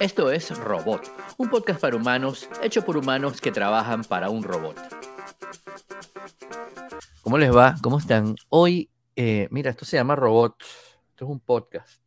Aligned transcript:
Esto 0.00 0.30
es 0.30 0.56
Robot, 0.58 1.02
un 1.38 1.48
podcast 1.48 1.80
para 1.80 1.96
humanos 1.96 2.48
hecho 2.62 2.84
por 2.84 2.96
humanos 2.96 3.40
que 3.40 3.52
trabajan 3.52 4.02
para 4.04 4.30
un 4.30 4.42
robot. 4.42 4.76
¿Cómo 7.22 7.38
les 7.38 7.54
va? 7.54 7.76
¿Cómo 7.82 7.98
están? 7.98 8.34
Hoy, 8.48 8.90
eh, 9.16 9.48
mira, 9.50 9.70
esto 9.70 9.84
se 9.84 9.96
llama 9.96 10.16
Robot. 10.16 10.56
Esto 11.10 11.24
es 11.24 11.30
un 11.30 11.40
podcast 11.40 12.00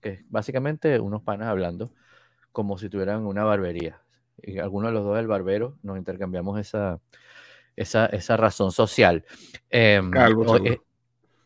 que 0.00 0.08
es 0.10 0.20
básicamente 0.28 0.98
unos 0.98 1.22
panas 1.22 1.48
hablando 1.48 1.92
como 2.52 2.78
si 2.78 2.88
tuvieran 2.88 3.24
una 3.26 3.44
barbería. 3.44 4.00
Y 4.42 4.58
algunos 4.58 4.90
de 4.90 4.94
los 4.94 5.04
dos 5.04 5.16
del 5.16 5.26
barbero 5.26 5.76
nos 5.82 5.96
intercambiamos 5.96 6.58
esa, 6.58 7.00
esa, 7.76 8.06
esa 8.06 8.36
razón 8.36 8.72
social. 8.72 9.24
Em, 9.70 10.10
Calvo, 10.10 10.42
hoy- 10.52 10.68
eh, 10.68 10.80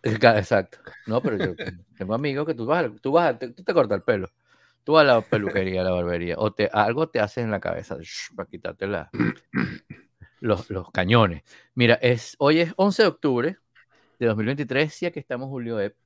exacto. 0.02 0.78
No, 1.06 1.20
pero 1.20 1.36
yo 1.36 1.54
tengo 1.98 2.14
amigos 2.14 2.46
que 2.46 2.54
tú 2.54 2.66
vas, 2.66 2.86
tú 3.00 3.12
vas, 3.12 3.38
te- 3.38 3.48
tú 3.50 3.62
te 3.62 3.74
cortas 3.74 3.96
el 3.96 4.02
pelo. 4.02 4.30
Tú 4.84 4.98
a 4.98 5.04
la 5.04 5.20
peluquería, 5.20 5.82
a 5.82 5.84
la 5.84 5.90
barbería, 5.92 6.34
o 6.38 6.52
te, 6.52 6.68
algo 6.72 7.08
te 7.08 7.20
haces 7.20 7.44
en 7.44 7.50
la 7.50 7.60
cabeza 7.60 7.96
shh, 8.00 8.34
para 8.34 8.48
quitarte 8.48 8.86
la- 8.86 9.10
los, 10.40 10.70
los 10.70 10.90
cañones. 10.90 11.42
Mira, 11.74 11.94
es, 11.94 12.34
hoy 12.38 12.60
es 12.60 12.72
11 12.76 13.02
de 13.02 13.08
octubre 13.08 13.58
de 14.18 14.26
2023 14.26 15.02
y 15.02 15.06
aquí 15.06 15.20
estamos 15.20 15.48
Julio 15.48 15.78
Epp 15.80 15.96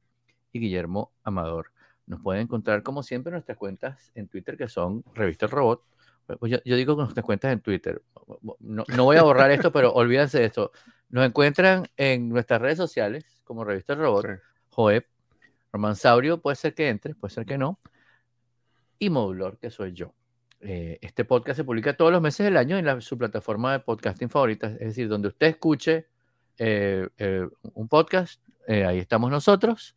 y 0.53 0.61
Guillermo 0.61 1.13
Amador. 1.25 1.73
Nos 2.07 2.21
pueden 2.21 2.43
encontrar, 2.43 2.83
como 2.83 3.03
siempre, 3.03 3.33
nuestras 3.33 3.57
cuentas 3.59 4.13
en 4.15 4.29
Twitter, 4.29 4.57
que 4.57 4.69
son 4.69 5.03
Revista 5.15 5.47
El 5.47 5.53
Robot. 5.53 5.83
Pues 6.39 6.53
yo, 6.53 6.59
yo 6.65 6.77
digo 6.77 6.95
con 6.97 7.05
nuestras 7.05 7.25
cuentas 7.25 7.53
en 7.53 7.61
Twitter. 7.61 8.03
No, 8.61 8.85
no 8.89 9.05
voy 9.05 9.17
a 9.17 9.23
borrar 9.23 9.51
esto, 9.53 9.73
pero 9.73 9.93
olvídense 9.93 10.39
de 10.39 10.45
esto. 10.47 10.73
Nos 11.09 11.25
encuentran 11.25 11.87
en 11.97 12.29
nuestras 12.29 12.61
redes 12.61 12.77
sociales, 12.77 13.25
como 13.45 13.65
Revista 13.65 13.95
El 13.95 14.01
Robot, 14.01 14.27
Sí. 14.27 14.33
Joep, 14.71 15.07
Romansaurio, 15.73 16.41
puede 16.41 16.57
ser 16.57 16.75
que 16.75 16.89
entre, 16.89 17.15
puede 17.15 17.33
ser 17.33 17.47
que 17.47 17.57
no, 17.59 17.81
y 18.99 19.11
Modulor, 19.11 19.59
que 19.59 19.71
soy 19.71 19.93
yo. 19.93 20.15
Eh, 20.61 20.99
este 21.03 21.25
podcast 21.25 21.59
se 21.59 21.65
publica 21.65 21.97
todos 21.97 22.11
los 22.11 22.23
meses 22.23 22.45
del 22.45 22.57
año 22.57 22.79
en 22.79 23.01
su 23.01 23.19
plataforma 23.19 23.73
de 23.73 23.81
podcasting 23.81 24.31
favorita, 24.31 24.69
es 24.69 24.79
decir, 24.79 25.09
donde 25.09 25.29
usted 25.29 25.49
escuche 25.49 26.07
eh, 26.59 27.07
eh, 27.19 27.47
un 27.75 27.89
podcast, 27.89 28.43
ahí 28.69 28.99
estamos 28.99 29.31
nosotros. 29.31 29.95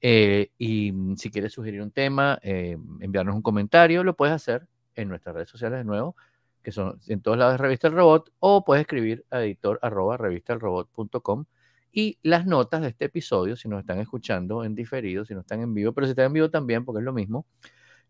Y 0.00 0.92
si 1.16 1.30
quieres 1.30 1.52
sugerir 1.52 1.80
un 1.80 1.90
tema, 1.90 2.38
enviarnos 2.42 3.34
un 3.34 3.40
comentario, 3.40 4.04
lo 4.04 4.14
puedes 4.14 4.34
hacer 4.34 4.66
en 4.94 5.08
nuestras 5.08 5.34
redes 5.34 5.48
sociales 5.48 5.78
de 5.78 5.84
nuevo, 5.84 6.14
que 6.62 6.72
son 6.72 6.98
en 7.08 7.22
todos 7.22 7.38
lados 7.38 7.54
de 7.54 7.58
Revista 7.58 7.88
El 7.88 7.94
Robot, 7.94 8.30
o 8.40 8.64
puedes 8.64 8.82
escribir 8.82 9.24
a 9.30 9.42
editor 9.42 9.78
arroba 9.80 10.18
revistalrobot.com 10.18 11.46
y 11.90 12.18
las 12.22 12.44
notas 12.44 12.82
de 12.82 12.88
este 12.88 13.06
episodio, 13.06 13.56
si 13.56 13.68
nos 13.68 13.80
están 13.80 14.00
escuchando 14.00 14.64
en 14.64 14.74
diferido, 14.74 15.24
si 15.24 15.32
no 15.32 15.40
están 15.40 15.62
en 15.62 15.72
vivo, 15.72 15.92
pero 15.92 16.06
si 16.06 16.10
están 16.10 16.26
en 16.26 16.32
vivo 16.34 16.50
también, 16.50 16.84
porque 16.84 16.98
es 16.98 17.04
lo 17.04 17.12
mismo, 17.12 17.46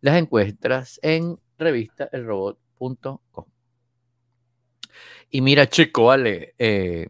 las 0.05 0.19
encuentras 0.19 1.01
en 1.03 1.39
revistaelrobot.com. 1.57 3.47
Y 5.31 5.41
mira, 5.41 5.67
chico, 5.67 6.05
vale, 6.05 6.55
eh, 6.59 7.09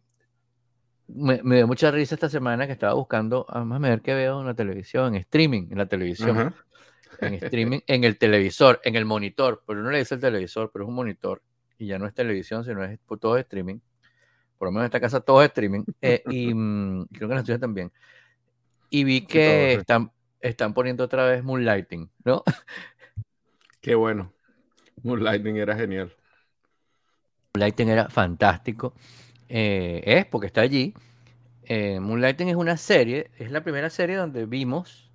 me, 1.09 1.43
me 1.43 1.57
dio 1.57 1.67
mucha 1.67 1.91
risa 1.91 2.15
esta 2.15 2.29
semana 2.29 2.69
que 2.69 2.73
estaba 2.73 2.95
buscando, 2.95 3.47
además 3.49 3.81
ver 3.81 4.01
qué 4.01 4.15
veo 4.15 4.39
en 4.43 4.47
la 4.47 4.55
televisión, 4.55 5.17
en 5.17 5.23
streaming, 5.23 5.67
en 5.73 5.79
la 5.79 5.87
televisión, 5.87 6.55
en 7.21 7.35
streaming, 7.35 7.81
en 7.89 8.05
el 8.05 8.17
televisor, 8.17 8.81
en 8.85 8.95
el 8.95 9.05
monitor, 9.05 9.65
pero 9.67 9.81
uno 9.81 9.91
le 9.91 9.99
dice 9.99 10.15
el 10.15 10.21
televisor, 10.21 10.71
pero 10.73 10.85
es 10.85 10.89
un 10.89 10.95
monitor, 10.95 11.43
y 11.77 11.89
ya 11.89 11.99
no 11.99 12.07
es 12.07 12.15
televisión, 12.15 12.65
sino 12.65 12.85
es 12.85 13.01
todo 13.21 13.37
es 13.37 13.43
streaming. 13.43 13.81
Por 14.57 14.69
lo 14.69 14.71
menos 14.71 14.83
en 14.83 14.87
esta 14.87 15.01
casa 15.01 15.19
todo 15.19 15.43
es 15.43 15.49
streaming, 15.49 15.83
eh, 16.01 16.23
y 16.31 16.55
mm, 16.55 17.07
creo 17.07 17.29
que 17.29 17.35
en 17.35 17.39
la 17.39 17.43
tuya 17.43 17.59
también. 17.59 17.91
Y 18.89 19.03
vi 19.03 19.27
que 19.27 19.73
sí. 19.73 19.81
están, 19.81 20.13
están 20.49 20.75
poniendo 20.75 21.05
otra 21.05 21.25
vez 21.27 21.43
Moonlighting, 21.43 22.11
¿no? 22.25 22.43
Qué 23.81 23.95
bueno. 23.95 24.33
Moonlighting 25.03 25.57
era 25.57 25.77
genial. 25.77 26.13
Moonlighting 27.55 27.89
era 27.89 28.09
fantástico. 28.09 28.95
Eh, 29.49 30.03
es 30.05 30.27
porque 30.27 30.47
está 30.47 30.61
allí. 30.63 30.95
Eh, 31.65 31.99
Moonlighting 32.01 32.49
es 32.49 32.57
una 32.57 32.77
serie, 32.77 33.31
es 33.39 33.51
la 33.51 33.63
primera 33.63 33.91
serie 33.91 34.17
donde 34.17 34.47
vimos 34.47 35.11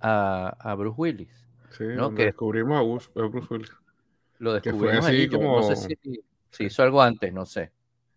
a, 0.00 0.56
a 0.58 0.74
Bruce 0.74 0.94
Willis. 0.98 1.46
Sí, 1.76 1.84
No, 1.84 2.04
donde 2.04 2.18
que- 2.22 2.26
descubrimos 2.26 2.78
a 2.78 2.82
Bruce, 2.82 3.10
a 3.16 3.26
Bruce 3.28 3.46
Willis. 3.50 3.72
Lo 4.38 4.60
Que 4.62 4.70
fue 4.70 4.92
descubrimos 4.92 5.06
así 5.06 5.14
allí. 5.16 5.28
yo 5.28 5.38
no 5.38 5.62
sé 5.62 5.74
como- 5.74 5.86
si, 6.14 6.24
si 6.50 6.64
hizo 6.64 6.82
algo 6.82 7.02
antes, 7.02 7.32
no 7.32 7.44
sé. 7.46 7.70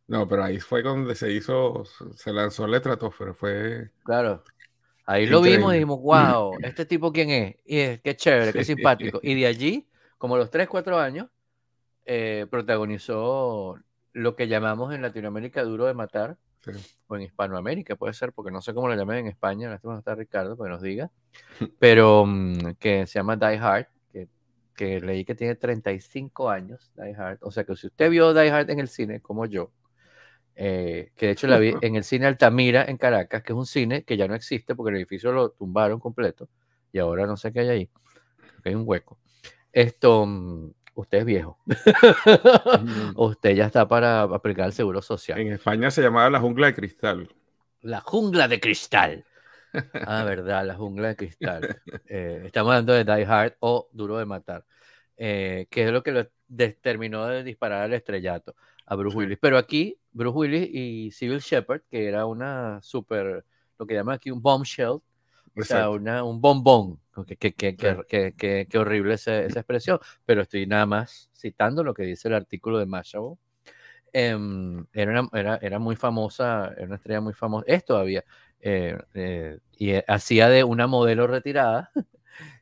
No, 0.08 0.28
pero 0.28 0.44
ahí 0.44 0.60
fue 0.60 0.82
donde 0.84 1.16
se 1.16 1.32
hizo, 1.32 1.84
se 2.16 2.32
lanzó 2.34 2.68
la 2.68 2.78
estratosfera. 2.78 3.34
Fue 3.34 3.92
Claro. 4.04 4.44
Ahí 5.06 5.26
lo 5.26 5.42
vimos 5.42 5.74
y 5.74 5.78
Increíble. 5.78 5.78
dijimos, 5.78 6.02
wow, 6.02 6.58
¿este 6.64 6.86
tipo 6.86 7.12
quién 7.12 7.30
es? 7.30 7.56
Y 7.66 7.80
es 7.80 8.02
qué 8.02 8.16
chévere, 8.16 8.54
qué 8.54 8.64
simpático. 8.64 9.20
Y 9.22 9.36
de 9.36 9.48
allí, 9.48 9.88
como 10.18 10.36
a 10.36 10.38
los 10.38 10.50
3, 10.50 10.68
4 10.68 10.98
años, 11.00 11.28
eh, 12.06 12.48
protagonizó 12.50 13.78
lo 14.14 14.36
que 14.36 14.48
llamamos 14.48 14.94
en 14.94 15.02
Latinoamérica 15.02 15.64
Duro 15.64 15.86
de 15.86 15.94
Matar, 15.94 16.38
sí. 16.60 16.72
o 17.08 17.16
en 17.16 17.24
Hispanoamérica 17.24 17.96
puede 17.96 18.14
ser, 18.14 18.32
porque 18.32 18.52
no 18.52 18.62
sé 18.62 18.74
cómo 18.74 18.88
lo 18.88 18.96
llaman 18.96 19.18
en 19.18 19.28
España, 19.28 19.70
lástima 19.70 19.98
está 19.98 20.16
Ricardo, 20.16 20.58
que 20.58 20.70
nos 20.70 20.82
diga, 20.82 21.12
pero 21.80 22.26
mm, 22.26 22.76
que 22.80 23.08
se 23.08 23.20
llama 23.20 23.36
Die 23.36 23.58
Hard, 23.58 23.88
que, 24.12 24.28
que 24.76 25.02
leí 25.02 25.26
que 25.26 25.36
tiene 25.36 25.56
35 25.56 26.50
años, 26.50 26.92
Die 26.96 27.16
Hard, 27.16 27.40
o 27.42 27.52
sea 27.52 27.64
que 27.64 27.76
si 27.76 27.88
usted 27.88 28.10
vio 28.10 28.34
Die 28.34 28.50
Hard 28.50 28.70
en 28.70 28.80
el 28.80 28.88
cine, 28.88 29.20
como 29.22 29.46
yo, 29.46 29.72
eh, 30.56 31.12
que 31.16 31.28
de 31.28 31.32
hecho 31.34 31.48
la 31.48 31.58
vi 31.60 31.74
en 31.82 31.96
el 31.96 32.04
cine 32.04 32.28
Altamira 32.28 32.86
en 32.86 32.98
Caracas, 32.98 33.44
que 33.44 33.54
es 33.54 33.58
un 33.58 33.66
cine 33.66 34.04
que 34.04 34.18
ya 34.18 34.28
no 34.28 34.36
existe 34.36 34.76
porque 34.76 34.92
el 34.92 34.98
edificio 34.98 35.32
lo 35.32 35.52
tumbaron 35.52 36.00
completo 36.00 36.50
y 36.92 37.00
ahora 37.00 37.26
no 37.26 37.38
sé 37.38 37.52
qué 37.54 37.62
hay 37.62 37.70
ahí, 37.70 37.90
hay 38.66 38.76
un 38.76 38.84
hueco. 38.86 39.20
Esto, 39.72 40.26
mm, 40.26 40.72
usted 40.96 41.20
es 41.20 41.26
viejo, 41.26 41.60
usted 43.16 43.56
ya 43.56 43.66
está 43.68 43.88
para 43.88 44.24
aplicar 44.24 44.68
el 44.68 44.74
seguro 44.74 45.02
social. 45.02 45.40
En 45.40 45.54
España 45.54 45.92
se 45.92 46.02
llamaba 46.02 46.30
La 46.30 46.40
Jungla 46.40 46.68
de 46.68 46.76
Cristal. 46.76 47.30
La 47.82 48.00
jungla 48.02 48.48
de 48.48 48.60
cristal. 48.60 49.26
Ah, 50.04 50.24
verdad, 50.24 50.66
la 50.66 50.76
jungla 50.76 51.10
de 51.10 51.16
cristal. 51.16 51.70
Eh, 52.08 52.44
estamos 52.46 52.72
hablando 52.72 52.94
de 52.94 53.04
Die 53.06 53.26
Hard 53.26 53.56
o 53.60 53.90
Duro 53.92 54.18
de 54.18 54.26
Matar, 54.26 54.66
eh, 55.18 55.68
que 55.70 55.86
es 55.86 55.92
lo 55.92 56.04
que 56.04 56.12
lo 56.12 56.28
des- 56.48 56.80
terminó 56.82 57.28
de 57.28 57.44
disparar 57.44 57.84
al 57.84 57.94
estrellato 57.94 58.56
a 58.86 58.96
Bruce. 58.96 59.16
Willis. 59.18 59.38
Pero 59.42 59.58
aquí, 59.58 59.98
Bruce 60.12 60.38
Willis 60.38 60.70
y 60.72 61.12
Civil 61.12 61.40
Shepard, 61.40 61.82
que 61.90 62.08
era 62.08 62.26
una 62.26 62.82
super, 62.82 63.46
lo 63.80 63.86
que 63.88 63.94
llaman 63.94 64.16
aquí 64.16 64.32
un 64.32 64.42
bombshell, 64.42 65.00
o 65.56 65.64
sea, 65.64 65.90
una, 65.90 66.24
un 66.24 66.42
bombón. 66.42 67.00
Que, 67.28 67.36
que, 67.38 67.54
que, 67.54 68.34
que- 68.68 68.78
horrible 68.80 69.14
ese- 69.14 69.46
esa 69.46 69.60
expresión, 69.60 70.00
pero 70.26 70.42
estoy 70.42 70.66
nada 70.66 70.88
más 70.88 71.30
citando 71.36 71.84
lo 71.84 71.94
que 71.94 72.04
dice 72.04 72.28
el 72.28 72.34
artículo 72.34 72.80
de 72.80 72.88
Mashable. 72.88 73.36
Em, 74.12 74.86
era, 74.94 75.22
una- 75.22 75.30
era, 75.40 75.56
era 75.62 75.80
muy 75.80 75.96
famosa, 75.96 76.74
era 76.76 76.86
una 76.88 76.96
estrella 76.96 77.22
muy 77.22 77.34
famosa, 77.34 77.66
es 77.68 77.86
todavía, 77.86 78.24
eh, 78.62 78.98
eh, 79.14 79.60
y 79.78 79.92
eh, 79.92 80.04
hacía 80.08 80.50
de 80.50 80.64
una 80.64 80.88
modelo 80.88 81.28
retirada 81.28 81.92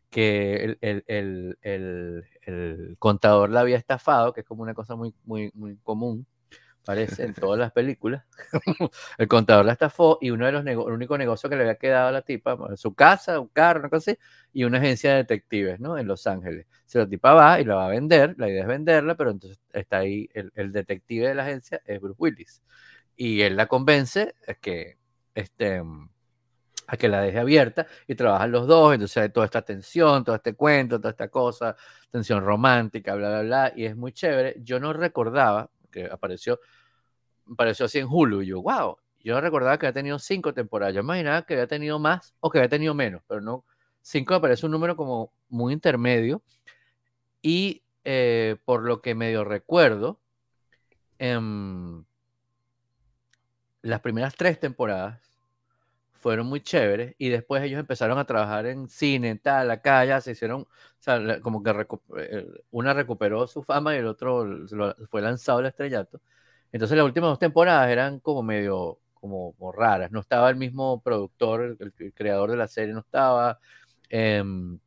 que 0.09 0.77
el, 0.81 1.03
el- 1.07 1.57
el- 1.61 2.25
el- 2.51 2.95
contador 2.99 3.49
la 3.51 3.61
había 3.61 3.77
estafado, 3.77 4.33
que 4.33 4.41
es 4.41 4.47
como 4.47 4.63
una 4.63 4.73
cosa 4.73 4.95
muy, 4.95 5.13
muy, 5.25 5.51
común, 5.83 6.25
parece, 6.85 7.23
en 7.25 7.33
todas 7.35 7.59
las 7.59 7.71
películas. 7.71 8.25
el 9.17 9.27
contador 9.27 9.65
la 9.65 9.73
estafó 9.73 10.17
y 10.21 10.31
uno 10.31 10.45
de 10.45 10.51
los 10.51 10.63
nego- 10.63 10.87
el 10.87 10.93
único 10.95 11.17
negocio 11.17 11.49
que 11.49 11.55
le 11.55 11.63
había 11.63 11.75
quedado 11.75 12.09
a 12.09 12.11
la 12.11 12.21
tipa, 12.21 12.57
su 12.77 12.93
casa, 12.95 13.39
un 13.39 13.47
carro, 13.49 13.79
una 13.81 13.89
cosa 13.89 14.11
así, 14.11 14.19
y 14.53 14.63
una 14.63 14.79
agencia 14.79 15.11
de 15.11 15.17
detectives, 15.17 15.79
¿no? 15.79 15.97
En 15.97 16.07
Los 16.07 16.27
Ángeles. 16.27 16.67
Si 16.85 16.97
la 16.97 17.07
tipa 17.07 17.33
va 17.33 17.59
y 17.61 17.65
la 17.65 17.75
va 17.75 17.85
a 17.87 17.89
vender, 17.89 18.35
la 18.37 18.49
idea 18.49 18.61
es 18.63 18.67
venderla, 18.67 19.15
pero 19.15 19.31
entonces 19.31 19.59
está 19.73 19.99
ahí 19.99 20.29
el, 20.33 20.51
el 20.55 20.71
detective 20.71 21.27
de 21.27 21.35
la 21.35 21.43
agencia, 21.43 21.81
es 21.85 21.99
Bruce 22.01 22.17
Willis. 22.19 22.61
Y 23.15 23.41
él 23.41 23.55
la 23.57 23.67
convence 23.67 24.35
que, 24.61 24.97
este, 25.35 25.81
a 26.91 26.97
que 26.97 27.07
la 27.07 27.21
deje 27.21 27.39
abierta 27.39 27.87
y 28.05 28.15
trabajan 28.15 28.51
los 28.51 28.67
dos, 28.67 28.93
entonces 28.93 29.15
hay 29.15 29.29
toda 29.29 29.45
esta 29.45 29.61
tensión, 29.61 30.25
todo 30.25 30.35
este 30.35 30.55
cuento, 30.55 30.99
toda 30.99 31.11
esta 31.11 31.29
cosa, 31.29 31.73
tensión 32.09 32.43
romántica, 32.43 33.15
bla, 33.15 33.29
bla, 33.29 33.41
bla, 33.43 33.73
y 33.73 33.85
es 33.85 33.95
muy 33.95 34.11
chévere. 34.11 34.57
Yo 34.61 34.77
no 34.77 34.91
recordaba, 34.91 35.69
que 35.89 36.05
apareció, 36.05 36.59
apareció 37.49 37.85
así 37.85 37.99
en 37.99 38.07
Hulu, 38.09 38.41
y 38.41 38.47
yo, 38.47 38.61
wow, 38.61 38.97
yo 39.21 39.39
recordaba 39.39 39.79
que 39.79 39.85
había 39.85 39.93
tenido 39.93 40.19
cinco 40.19 40.53
temporadas, 40.53 40.93
yo 40.93 40.99
imaginaba 40.99 41.43
que 41.43 41.53
había 41.53 41.67
tenido 41.67 41.97
más 41.97 42.35
o 42.41 42.49
que 42.49 42.57
había 42.57 42.67
tenido 42.67 42.93
menos, 42.93 43.21
pero 43.25 43.39
no, 43.39 43.63
cinco 44.01 44.33
me 44.33 44.41
parece 44.41 44.65
un 44.65 44.73
número 44.73 44.97
como 44.97 45.31
muy 45.47 45.71
intermedio, 45.71 46.43
y 47.41 47.83
eh, 48.03 48.57
por 48.65 48.83
lo 48.83 49.01
que 49.01 49.15
medio 49.15 49.45
recuerdo, 49.45 50.19
em, 51.19 52.03
las 53.81 54.01
primeras 54.01 54.35
tres 54.35 54.59
temporadas 54.59 55.30
fueron 56.21 56.47
muy 56.47 56.61
chéveres 56.61 57.15
y 57.17 57.29
después 57.29 57.63
ellos 57.63 57.79
empezaron 57.79 58.17
a 58.19 58.25
trabajar 58.25 58.65
en 58.67 58.87
cine, 58.89 59.35
tal, 59.37 59.71
acá, 59.71 60.05
ya 60.05 60.21
se 60.21 60.31
hicieron, 60.31 60.61
o 60.63 60.67
sea, 60.99 61.41
como 61.41 61.63
que 61.63 61.71
recu- 61.73 62.01
eh, 62.17 62.45
una 62.71 62.93
recuperó 62.93 63.47
su 63.47 63.63
fama 63.63 63.95
y 63.95 63.99
el 63.99 64.07
otro 64.07 64.45
lo- 64.45 64.95
fue 65.09 65.21
lanzado 65.21 65.59
al 65.59 65.67
estrellato. 65.67 66.21
Entonces 66.71 66.97
las 66.97 67.05
últimas 67.05 67.29
dos 67.31 67.39
temporadas 67.39 67.89
eran 67.89 68.19
como 68.19 68.43
medio, 68.43 68.99
como, 69.15 69.53
como 69.53 69.71
raras, 69.71 70.11
no 70.11 70.19
estaba 70.21 70.49
el 70.49 70.55
mismo 70.57 71.01
productor, 71.01 71.77
el, 71.79 71.93
el 71.99 72.13
creador 72.13 72.51
de 72.51 72.57
la 72.57 72.67
serie 72.67 72.93
no 72.93 73.01
estaba, 73.01 73.59
em, 74.09 74.79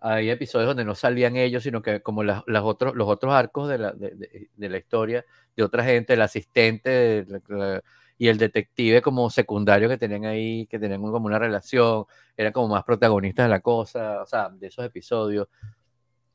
Hay 0.00 0.30
episodios 0.30 0.68
donde 0.68 0.84
no 0.84 0.94
salían 0.94 1.36
ellos, 1.36 1.62
sino 1.64 1.82
que 1.82 2.02
como 2.02 2.22
las, 2.22 2.42
las 2.46 2.62
otros, 2.64 2.94
los 2.94 3.08
otros 3.08 3.32
arcos 3.34 3.68
de 3.68 3.78
la, 3.78 3.92
de, 3.92 4.10
de- 4.14 4.50
de 4.54 4.68
la 4.68 4.78
historia 4.78 5.24
de 5.56 5.62
otra 5.64 5.84
gente, 5.84 6.14
el 6.14 6.22
asistente 6.22 7.26
la- 7.48 7.82
y 8.18 8.28
el 8.28 8.38
detective 8.38 9.02
como 9.02 9.28
secundario 9.30 9.88
que 9.88 9.98
tenían 9.98 10.24
ahí, 10.24 10.66
que 10.66 10.78
tenían 10.78 11.02
como 11.02 11.26
una 11.26 11.38
relación, 11.38 12.04
eran 12.36 12.52
como 12.52 12.68
más 12.68 12.84
protagonistas 12.84 13.46
de 13.46 13.50
la 13.50 13.60
cosa, 13.60 14.22
o 14.22 14.26
sea, 14.26 14.48
de 14.48 14.66
esos 14.68 14.84
episodios. 14.84 15.48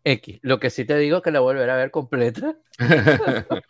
X. 0.03 0.39
Lo 0.41 0.59
que 0.59 0.69
sí 0.71 0.83
te 0.85 0.97
digo 0.97 1.17
es 1.17 1.23
que 1.23 1.29
la 1.31 1.39
volveré 1.41 1.71
a 1.71 1.75
ver 1.75 1.91
completa, 1.91 2.55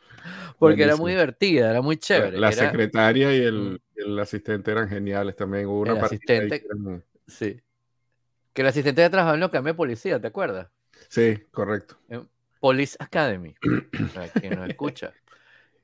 porque 0.59 0.83
era 0.83 0.95
muy 0.95 1.11
divertida, 1.11 1.69
era 1.71 1.81
muy 1.81 1.97
chévere. 1.97 2.37
la 2.37 2.49
era- 2.49 2.65
secretaria 2.69 3.35
y 3.35 3.41
el, 3.41 3.53
Mm. 3.73 3.77
el 3.95 4.19
asistente 4.19 4.71
eran 4.71 4.87
geniales 4.89 5.35
también. 5.35 5.65
Hubo 5.67 5.81
una 5.81 5.93
El 5.93 5.97
asistente- 5.99 6.61
que 6.61 6.65
eran- 6.67 7.03
Sí. 7.27 7.59
Que 8.53 8.61
el 8.61 8.67
asistente 8.67 9.01
de 9.01 9.09
trabajaba 9.09 9.35
en 9.35 9.39
lo 9.41 9.51
que 9.51 9.61
de 9.61 9.73
policía, 9.73 10.19
¿te 10.19 10.27
acuerdas? 10.27 10.67
Sí, 11.07 11.37
correcto. 11.51 11.97
En 12.09 12.27
Police 12.59 12.97
Academy, 12.99 13.55
para 14.13 14.27
quien 14.29 14.55
nos 14.59 14.69
escucha. 14.77 15.13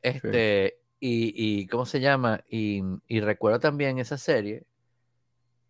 Este, 0.02 0.77
y, 1.00 1.62
y, 1.62 1.68
¿cómo 1.68 1.86
se 1.86 2.00
llama? 2.00 2.44
Y, 2.50 2.82
y 3.08 3.22
recuerdo 3.22 3.60
también 3.60 4.00
esa 4.00 4.18
serie. 4.18 4.66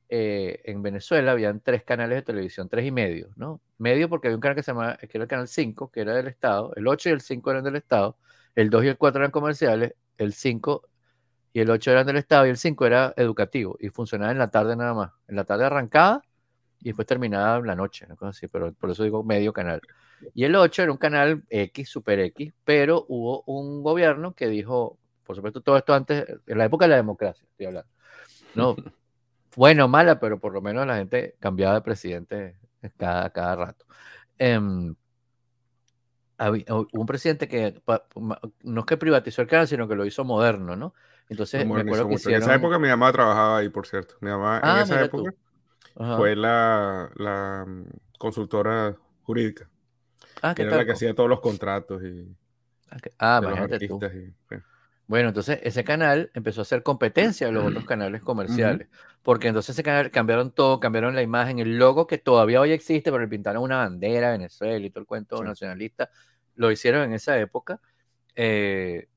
eh, 0.10 0.62
en 0.66 0.82
Venezuela 0.82 1.32
habían 1.34 1.60
tres 1.62 1.84
canales 1.84 2.18
de 2.18 2.22
televisión, 2.24 2.70
tres 2.70 2.86
y 2.86 2.92
medio, 2.92 3.30
¿no? 3.36 3.62
Medio 3.78 4.08
porque 4.10 4.28
había 4.28 4.38
un 4.38 4.42
canal 4.42 4.56
que 4.56 4.64
se 4.64 4.72
llamaba, 4.72 4.98
que 4.98 5.10
era 5.14 5.24
el 5.24 5.28
canal 5.30 5.48
5, 5.48 5.92
que 5.92 6.02
era 6.02 6.14
del 6.16 6.28
Estado, 6.28 6.74
el 6.76 6.88
8 6.88 7.10
y 7.10 7.12
el 7.12 7.22
5 7.22 7.52
eran 7.52 7.64
del 7.64 7.76
Estado, 7.76 8.18
el 8.56 8.70
2 8.70 8.86
y 8.86 8.88
el 8.88 8.98
4 8.98 9.20
eran 9.22 9.32
comerciales, 9.32 9.94
el 10.18 10.34
5 10.34 10.88
y 11.54 11.60
el 11.62 11.70
8 11.70 11.92
eran 11.92 12.06
del 12.08 12.18
Estado 12.18 12.48
y 12.48 12.50
el 12.52 12.58
5 12.58 12.86
era 12.86 13.14
educativo 13.18 13.78
y 13.80 13.90
funcionaba 13.90 14.32
en 14.32 14.40
la 14.40 14.50
tarde 14.52 14.76
nada 14.76 14.94
más. 14.94 15.12
En 15.28 15.36
la 15.36 15.44
tarde 15.46 15.66
arrancaba 15.66 16.22
y 16.80 16.86
después 16.90 17.08
terminaba 17.08 17.58
en 17.58 17.68
la 17.68 17.76
noche, 17.76 18.08
así, 18.22 18.48
pero 18.48 18.74
por 18.74 18.92
eso 18.92 19.04
digo 19.04 19.24
medio 19.24 19.54
canal. 19.54 19.82
Y 20.34 20.46
el 20.46 20.56
8 20.56 20.84
era 20.84 20.92
un 20.92 20.98
canal 20.98 21.44
X, 21.50 21.90
super 21.90 22.20
X, 22.20 22.54
pero 22.64 23.06
hubo 23.10 23.44
un 23.46 23.84
gobierno 23.84 24.34
que 24.36 24.48
dijo, 24.48 25.00
por 25.28 25.36
supuesto, 25.36 25.62
todo 25.62 25.78
esto 25.78 25.94
antes, 25.94 26.26
en 26.48 26.58
la 26.58 26.66
época 26.66 26.86
de 26.86 26.90
la 26.92 26.96
democracia, 26.98 27.46
estoy 27.52 27.68
hablando. 27.68 27.90
No, 28.56 28.76
bueno 29.56 29.86
o 29.86 29.88
mala, 29.90 30.20
pero 30.20 30.40
por 30.40 30.54
lo 30.54 30.62
menos 30.62 30.88
la 30.88 30.98
gente 30.98 31.36
cambiaba 31.40 31.76
de 31.76 31.82
presidente 31.82 32.58
cada, 32.98 33.30
cada 33.32 33.56
rato. 33.58 33.86
Había- 36.40 36.66
hubo 36.70 36.88
un 36.94 37.06
presidente 37.08 37.48
que 37.48 37.82
no 38.64 38.80
es 38.82 38.86
que 38.86 38.98
privatizó 38.98 39.42
el 39.42 39.48
canal, 39.48 39.68
sino 39.68 39.88
que 39.88 39.96
lo 39.96 40.06
hizo 40.06 40.24
moderno, 40.24 40.76
¿no? 40.76 40.94
Entonces, 41.30 41.66
me 41.66 41.82
acuerdo 41.82 42.08
que 42.08 42.14
mucho. 42.14 42.30
En 42.30 42.36
esa 42.36 42.46
hicieron... 42.46 42.62
época 42.62 42.80
mi 42.80 42.88
mamá 42.90 43.12
trabajaba 43.12 43.58
ahí, 43.58 43.70
por 43.70 43.88
cierto. 43.88 44.16
Mi 44.22 44.30
mamá 44.30 44.62
Ah, 44.64 44.76
en 44.76 44.82
esa 44.84 44.96
mira 44.96 45.10
tú. 45.10 45.18
época 45.18 45.34
fue 46.16 46.36
la, 46.36 47.12
la 47.16 47.66
mm, 47.68 47.86
consultora 48.20 48.96
jurídica. 49.24 49.68
Ah, 50.44 50.54
¿qué 50.56 50.62
Era 50.64 50.78
la 50.78 50.86
que 50.86 50.92
hacía 50.92 51.16
todos 51.16 51.30
los 51.30 51.40
contratos 51.40 52.04
y 52.04 52.36
Ah, 53.20 53.38
ah, 53.38 53.42
de 53.42 53.70
los 53.70 53.80
tú. 53.88 54.00
Y, 54.04 54.08
sí. 54.56 54.62
Bueno, 55.08 55.30
entonces 55.30 55.60
ese 55.64 55.84
canal 55.86 56.30
empezó 56.34 56.62
a 56.62 56.64
hacer 56.64 56.84
competencia 56.84 57.48
a 57.48 57.52
los 57.52 57.64
otros 57.64 57.86
canales 57.86 58.22
comerciales, 58.22 58.90
porque 59.24 59.48
entonces 59.48 59.74
ese 59.76 59.82
canal 59.84 60.12
cambiaron 60.12 60.52
todo, 60.52 60.80
cambiaron 60.82 61.16
la 61.16 61.22
imagen, 61.22 61.60
el 61.60 61.78
logo 61.78 62.08
que 62.08 62.18
todavía 62.18 62.60
hoy 62.60 62.72
existe, 62.74 63.10
pero 63.10 63.22
le 63.24 63.30
pintaron 63.30 63.64
una 63.64 63.78
bandera 63.78 64.28
de 64.32 64.38
Venezuela 64.38 64.86
y 64.86 64.90
todo 64.90 65.00
el 65.00 65.06
cuento 65.08 65.38
Sí. 65.38 65.44
nacionalista, 65.46 66.10
lo 66.56 66.72
hicieron 66.72 67.04
en 67.04 67.14
esa 67.14 67.40
época. 67.40 67.80
eh, 68.36 69.08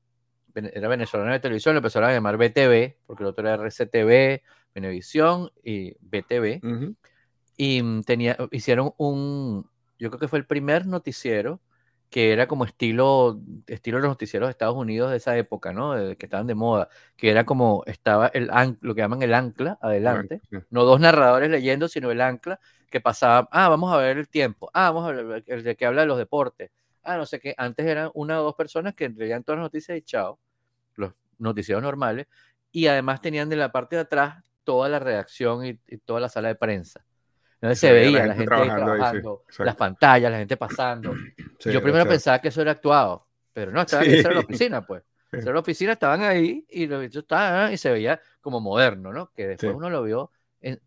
era 0.55 0.87
venezolano 0.87 1.31
de 1.31 1.39
televisión, 1.39 1.75
lo 1.75 1.79
empezaron 1.79 2.09
a 2.09 2.13
llamar 2.13 2.35
BTV, 2.37 2.97
porque 3.05 3.23
el 3.23 3.27
otro 3.29 3.47
era 3.47 3.53
RCTV, 3.55 4.41
Venevisión 4.73 5.51
y 5.63 5.93
BTV. 5.99 6.59
Ujú. 6.63 6.95
Y 7.57 7.83
mm, 7.83 8.01
tenía, 8.03 8.37
hicieron 8.51 8.93
un, 8.97 9.69
yo 9.99 10.09
creo 10.09 10.19
que 10.19 10.27
fue 10.27 10.39
el 10.39 10.45
primer 10.45 10.87
noticiero 10.87 11.61
que 12.11 12.33
era 12.33 12.47
como 12.47 12.65
estilo, 12.65 13.41
estilo 13.67 13.97
de 13.97 14.03
los 14.03 14.11
noticieros 14.11 14.47
de 14.47 14.51
Estados 14.51 14.75
Unidos 14.77 15.11
de 15.11 15.17
esa 15.17 15.37
época, 15.37 15.73
¿no? 15.73 15.93
De- 15.95 16.17
que 16.17 16.27
estaban 16.27 16.47
de 16.47 16.55
moda, 16.55 16.89
que 17.17 17.31
era 17.31 17.45
como, 17.45 17.83
estaba 17.87 18.27
el 18.29 18.49
an- 18.51 18.77
lo 18.81 18.95
que 18.95 19.01
llaman 19.01 19.23
el 19.23 19.33
ancla, 19.33 19.79
adelante, 19.81 20.41
Sí. 20.51 20.57
no 20.71 20.83
dos 20.85 20.99
narradores 20.99 21.49
leyendo, 21.49 21.87
sino 21.87 22.11
el 22.11 22.21
ancla 22.21 22.59
que 22.91 23.01
pasaba, 23.01 23.47
ah, 23.51 23.69
vamos 23.69 23.93
a 23.93 23.97
ver 23.97 24.17
el 24.17 24.29
tiempo, 24.29 24.69
ah, 24.73 24.91
vamos 24.91 25.09
a 25.09 25.13
ver 25.13 25.43
el 25.47 25.63
de 25.63 25.75
que 25.77 25.85
habla 25.87 26.01
de 26.01 26.07
los 26.07 26.17
deportes, 26.19 26.71
ah, 27.03 27.17
no 27.17 27.25
sé 27.25 27.39
qué, 27.39 27.55
antes 27.57 27.85
eran 27.87 28.11
una 28.13 28.41
o 28.41 28.43
dos 28.43 28.55
personas 28.55 28.93
que 28.95 29.09
leían 29.09 29.43
todas 29.45 29.59
las 29.59 29.65
noticias 29.65 29.97
y 29.97 30.01
chao, 30.03 30.39
los 30.95 31.13
noticieros 31.39 31.81
normales, 31.83 32.27
y 32.73 32.87
además 32.87 33.21
tenían 33.21 33.49
de 33.49 33.55
la 33.57 33.71
parte 33.71 33.95
de 33.95 34.03
atrás 34.03 34.43
toda 34.65 34.89
la 34.89 34.99
redacción 34.99 35.65
y, 35.65 35.79
y 35.87 35.97
toda 35.99 36.19
la 36.19 36.29
sala 36.29 36.49
de 36.49 36.55
prensa. 36.55 37.05
Se, 37.73 37.91
veía 37.93 38.25
la 38.25 38.33
gente, 38.33 38.41
ahí 38.41 38.45
trabajando 38.67 38.91
ahí, 38.91 38.97
sí, 38.97 38.97
trabajando, 38.97 39.43
las 39.59 39.75
pantallas, 39.75 40.31
la 40.31 40.37
gente 40.39 40.57
pasando. 40.57 41.13
Sí, 41.59 41.71
Yo 41.71 41.83
primero 41.83 42.07
pensaba 42.07 42.39
que 42.39 42.47
eso 42.47 42.59
era 42.63 42.71
actuado, 42.71 43.27
pero 43.53 43.71
no, 43.71 43.81
estaba, 43.81 44.03
Sí. 44.03 44.15
era 44.15 44.33
la 44.33 44.39
oficina, 44.39 44.83
pues. 44.83 45.03
Era 45.31 45.53
la 45.53 45.59
oficina, 45.59 45.91
estaban 45.91 46.23
ahí 46.23 46.65
y 46.69 46.87
lo 46.87 46.99
bichos 46.99 47.21
estaban 47.21 47.71
y 47.71 47.77
se 47.77 47.91
veía 47.91 48.19
como 48.41 48.59
moderno, 48.59 49.13
¿no? 49.13 49.31
Que 49.31 49.45
después 49.47 49.75
uno 49.75 49.91
lo 49.91 50.01
vio, 50.01 50.31
en, 50.59 50.81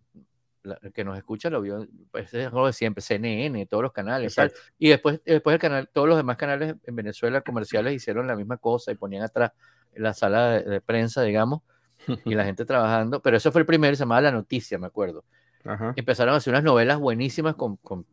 la- 0.64 0.76
el 0.82 0.92
que 0.92 1.04
nos 1.04 1.16
escucha 1.16 1.48
lo 1.48 1.60
vio, 1.60 1.86
pues 2.10 2.34
es 2.34 2.46
algo 2.46 2.66
de 2.66 2.72
siempre, 2.72 3.02
CNN, 3.02 3.66
todos 3.66 3.84
los 3.84 3.92
canales, 3.92 4.34
tal. 4.34 4.52
Y 4.78 4.88
después, 4.88 5.20
después 5.24 5.54
el 5.54 5.60
canal, 5.60 5.88
todos 5.92 6.08
los 6.08 6.16
demás 6.16 6.36
canales 6.36 6.74
en 6.84 6.96
Venezuela 6.96 7.40
comerciales 7.42 7.94
hicieron 7.94 8.26
la 8.26 8.34
misma 8.34 8.56
cosa 8.56 8.90
y 8.90 8.96
ponían 8.96 9.22
atrás 9.22 9.52
la 9.94 10.12
sala 10.12 10.50
de, 10.54 10.62
de 10.64 10.80
prensa, 10.80 11.22
digamos, 11.22 11.62
y 12.24 12.34
la 12.34 12.44
gente 12.44 12.64
trabajando. 12.64 13.22
Pero 13.22 13.36
eso 13.36 13.52
fue 13.52 13.60
el 13.60 13.66
primero, 13.66 13.94
se 13.94 14.00
llamaba 14.00 14.22
La 14.22 14.32
Noticia, 14.32 14.76
me 14.76 14.88
acuerdo. 14.88 15.24
Ajá. 15.64 15.92
Empezaron 15.96 16.34
a 16.34 16.36
hacer 16.36 16.52
unas 16.52 16.64
novelas 16.64 16.98
buenísimas 16.98 17.54
con, 17.54 17.76
con 17.76 18.06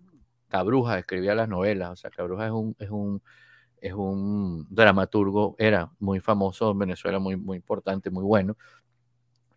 Cabruja, 0.47 0.99
escribía 0.99 1.35
las 1.35 1.49
novelas. 1.49 1.91
O 1.91 1.95
sea, 1.95 2.09
Cabruja 2.09 2.45
es 2.45 2.51
un, 2.51 2.75
es 2.79 2.89
un, 2.89 3.21
es 3.79 3.93
un 3.93 4.67
dramaturgo, 4.69 5.55
era 5.57 5.89
muy 5.99 6.19
famoso 6.19 6.71
en 6.71 6.79
Venezuela, 6.79 7.19
muy, 7.19 7.35
muy 7.35 7.57
importante, 7.57 8.09
muy 8.09 8.23
bueno. 8.23 8.57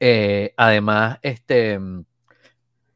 Eh, 0.00 0.55
además, 0.56 1.19
este, 1.23 1.79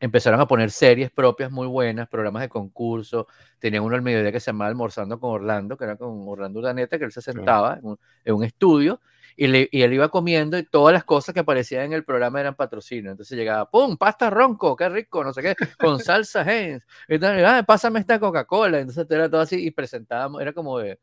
empezaron 0.01 0.41
a 0.41 0.47
poner 0.47 0.71
series 0.71 1.11
propias 1.11 1.51
muy 1.51 1.67
buenas, 1.67 2.09
programas 2.09 2.43
de 2.43 2.49
concurso. 2.49 3.27
Tenían 3.59 3.83
uno 3.83 3.95
al 3.95 4.03
mediodía 4.03 4.33
que 4.33 4.41
se 4.41 4.51
llamaba 4.51 4.69
Almorzando 4.69 5.19
con 5.19 5.31
Orlando, 5.31 5.77
que 5.77 5.85
era 5.85 5.97
con 5.97 6.25
Orlando 6.27 6.61
Urdaneta, 6.61 6.99
que 6.99 7.05
él 7.05 7.13
se 7.13 7.23
sentaba 7.23 7.79
en, 7.79 7.87
un, 7.87 7.99
en 8.25 8.35
un 8.35 8.45
estudio 8.45 9.01
y, 9.39 9.47
le- 9.47 9.69
y 9.71 9.83
él 9.83 9.93
iba 9.93 10.09
comiendo 10.09 10.59
y 10.59 10.65
todas 10.65 10.93
las 10.93 11.05
cosas 11.05 11.33
que 11.33 11.41
aparecían 11.41 11.85
en 11.85 11.93
el 11.95 12.05
programa 12.05 12.41
eran 12.41 12.57
patrocinio. 12.57 13.13
Entonces 13.13 13.39
llegaba, 13.39 13.71
¡pum! 13.71 13.97
Pasta 13.97 14.29
ronco, 14.31 14.75
qué 14.77 14.89
rico, 14.89 15.23
no 15.23 15.33
sé 15.33 15.43
qué, 15.43 15.55
con 15.79 15.99
salsa 16.01 16.43
Heinz. 16.43 16.83
Tal, 17.21 17.45
ah, 17.47 17.63
pásame 17.63 18.01
esta 18.01 18.19
Coca-Cola. 18.19 18.81
Entonces 18.81 19.07
era 19.11 19.31
todo 19.31 19.41
así 19.41 19.65
y 19.65 19.71
presentábamos, 19.71 20.43
era 20.43 20.53
como 20.53 20.79
de, 20.81 20.99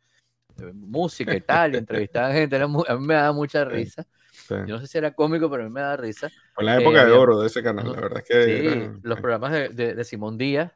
de 0.58 0.74
música 0.74 1.34
y 1.34 1.42
tal, 1.42 1.76
y 1.76 1.78
entrevistaban 1.78 2.34
gente. 2.34 2.56
Era 2.58 2.66
a 2.66 2.68
mí 2.98 3.06
me 3.08 3.14
daba 3.14 3.32
mucha 3.34 3.64
risa. 3.66 4.06
Sí. 4.32 4.54
Yo 4.68 4.76
no 4.76 4.80
sé 4.82 4.88
si 4.88 4.98
era 4.98 5.14
cómico, 5.14 5.50
pero 5.50 5.64
a 5.64 5.66
mí 5.68 5.72
me 5.72 5.80
daba 5.82 5.96
risa. 5.98 6.30
Fue 6.54 6.64
la 6.66 6.76
Eh, 6.78 6.82
época 6.82 7.06
de 7.06 7.12
oro 7.14 7.40
de 7.40 7.48
ese 7.48 7.64
canal, 7.64 7.90
la 7.92 8.02
verdad 8.02 8.20
es 8.20 8.26
que 8.26 8.44
Sí, 8.44 8.68
era- 8.68 8.94
los 9.02 9.20
programas 9.22 9.54
de, 9.54 9.70
de- 9.70 9.96
de 9.96 10.04
Simón 10.04 10.38
Díaz, 10.38 10.74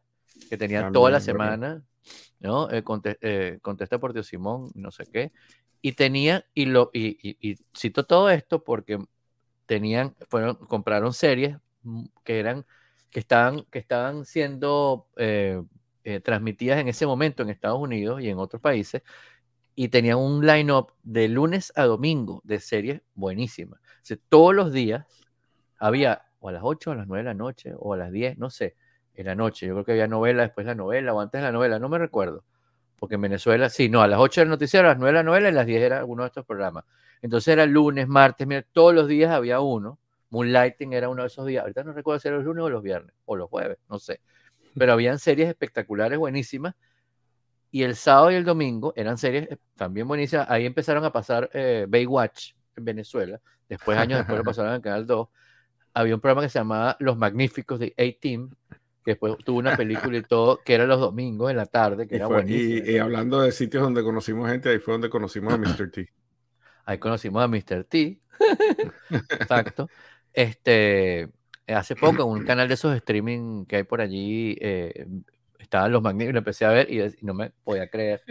que 0.49 0.57
También, 0.57 0.93
toda 0.93 1.11
la 1.11 1.19
semana, 1.19 1.83
¿no? 2.39 2.69
Eh, 2.71 2.83
eh, 3.21 3.59
contesta 3.61 3.99
por 3.99 4.13
Dios 4.13 4.27
Simón, 4.27 4.69
no 4.75 4.91
sé 4.91 5.05
qué. 5.11 5.31
Y 5.81 5.93
tenía, 5.93 6.45
y 6.53 6.65
lo, 6.65 6.91
y, 6.93 7.17
y- 7.27 7.37
y 7.51 7.57
cito 7.77 8.05
todo 8.05 8.29
esto 8.29 8.63
porque 8.63 8.99
tenían, 9.65 10.15
fueron, 10.29 10.55
compraron 10.55 11.13
series 11.13 11.57
mm, 11.83 12.05
que 12.23 12.39
eran, 12.39 12.65
que 13.11 13.19
estaban, 13.19 13.65
que 13.71 13.79
estaban 13.79 14.25
siendo 14.25 15.07
eh, 15.17 15.61
eh, 16.03 16.19
transmitidas 16.21 16.79
en 16.79 16.87
ese 16.87 17.05
momento 17.05 17.43
en 17.43 17.49
Estados 17.49 17.79
Unidos 17.79 18.21
y 18.21 18.29
en 18.29 18.39
otros 18.39 18.61
países, 18.61 19.03
y 19.75 19.89
tenían 19.89 20.17
un 20.17 20.45
line-up 20.45 20.93
de 21.03 21.27
lunes 21.29 21.71
a 21.75 21.85
domingo 21.85 22.41
de 22.43 22.59
series 22.59 23.01
buenísimas. 23.15 23.79
O 24.11 24.15
todos 24.29 24.53
los 24.55 24.73
días 24.73 25.05
había 25.77 26.23
o 26.39 26.49
a 26.49 26.51
las 26.51 26.61
8 26.63 26.91
o 26.91 26.93
a 26.93 26.95
las 26.97 27.07
9 27.07 27.23
de 27.23 27.29
la 27.29 27.33
noche 27.33 27.73
o 27.77 27.93
a 27.93 27.97
las 27.97 28.11
10, 28.11 28.37
no 28.37 28.49
sé, 28.49 28.75
en 29.19 29.27
la 29.27 29.35
noche. 29.35 29.67
Yo 29.67 29.73
creo 29.73 29.85
que 29.85 29.91
había 29.91 30.07
novela, 30.07 30.43
después 30.43 30.65
la 30.65 30.75
novela 30.75 31.13
o 31.13 31.19
antes 31.19 31.41
la 31.41 31.51
novela, 31.51 31.77
no 31.77 31.89
me 31.89 31.97
recuerdo. 31.97 32.43
Porque 32.97 33.15
en 33.15 33.21
Venezuela, 33.21 33.69
sí, 33.69 33.89
no, 33.89 34.01
a 34.01 34.07
las 34.07 34.19
8 34.19 34.41
era 34.41 34.45
el 34.45 34.49
noticiero, 34.49 34.87
a 34.87 34.91
las 34.91 34.99
9 34.99 35.13
la 35.13 35.23
novela 35.23 35.49
y 35.49 35.51
a 35.51 35.55
las 35.55 35.65
10 35.65 35.81
era 35.81 36.05
uno 36.05 36.23
de 36.23 36.27
estos 36.27 36.45
programas. 36.45 36.85
Entonces 37.21 37.51
era 37.51 37.65
lunes, 37.65 38.07
martes, 38.07 38.47
mira, 38.47 38.65
todos 38.71 38.93
los 38.93 39.07
días 39.07 39.31
había 39.31 39.59
uno. 39.59 39.99
Moonlighting 40.29 40.93
era 40.93 41.09
uno 41.09 41.23
de 41.23 41.27
esos 41.27 41.45
días. 41.45 41.61
Ahorita 41.61 41.83
no 41.83 41.91
recuerdo 41.91 42.19
si 42.19 42.27
era 42.27 42.37
los 42.37 42.45
lunes 42.45 42.63
o 42.63 42.69
los 42.69 42.83
viernes 42.83 43.13
o 43.25 43.35
los 43.35 43.49
jueves, 43.49 43.77
no 43.89 43.99
sé. 43.99 44.21
Pero 44.77 44.93
habían 44.93 45.19
series 45.19 45.49
espectaculares, 45.49 46.17
buenísimas. 46.17 46.75
Y 47.71 47.83
el 47.83 47.95
sábado 47.95 48.31
y 48.31 48.35
el 48.35 48.45
domingo 48.45 48.93
eran 48.95 49.17
series 49.17 49.51
eh, 49.51 49.57
también 49.75 50.07
buenísimas. 50.07 50.49
Ahí 50.49 50.65
empezaron 50.65 51.03
a 51.03 51.11
pasar 51.11 51.49
eh, 51.53 51.85
Baywatch 51.89 52.53
en 52.75 52.85
Venezuela. 52.85 53.41
Después, 53.67 53.97
años 53.97 54.19
después, 54.19 54.37
lo 54.37 54.43
pasaron 54.43 54.73
en 54.75 54.81
Canal 54.81 55.05
2. 55.05 55.27
Había 55.93 56.15
un 56.15 56.21
programa 56.21 56.43
que 56.43 56.49
se 56.49 56.59
llamaba 56.59 56.95
Los 56.99 57.17
Magníficos 57.17 57.79
de 57.79 57.93
A-Team, 57.97 58.51
que 59.09 59.13
después 59.13 59.37
tuvo 59.43 59.57
una 59.57 59.75
película 59.75 60.17
y 60.17 60.21
todo, 60.29 60.59
que 60.63 60.75
era 60.75 60.85
los 60.85 60.99
domingos 60.99 61.49
en 61.49 61.57
la 61.57 61.65
tarde, 61.65 62.07
que 62.07 62.15
Y, 62.15 62.17
era 62.17 62.27
fue- 62.27 62.35
buenísimo. 62.37 62.85
y- 62.85 62.91
y 62.91 62.97
hablando 62.99 63.41
de 63.41 63.51
sitios 63.51 63.81
donde 63.81 64.03
conocimos 64.03 64.49
gente, 64.49 64.69
ahí 64.69 64.79
fue 64.79 64.93
donde 64.93 65.09
conocimos 65.09 65.53
a 65.53 65.57
Mr. 65.57 65.89
T. 65.91 66.09
Ahí 66.85 66.97
conocimos 66.99 67.43
a 67.43 67.47
Mr. 67.47 67.83
T. 67.85 68.19
Exacto. 69.11 69.89
Este, 70.31 71.27
hace 71.67 71.95
poco, 71.95 72.23
en 72.23 72.29
un 72.29 72.45
canal 72.45 72.67
de 72.67 72.75
esos 72.75 72.95
streaming 72.95 73.65
que 73.65 73.77
hay 73.77 73.83
por 73.83 73.99
allí, 73.99 74.55
eh, 74.61 75.07
estaban 75.57 75.91
los 75.91 76.03
magníficos, 76.03 76.33
lo 76.33 76.39
empecé 76.39 76.65
a 76.65 76.69
ver 76.69 76.91
y, 76.91 77.03
no 77.21 77.33
me 77.33 77.49
podía 77.63 77.89
creer 77.89 78.21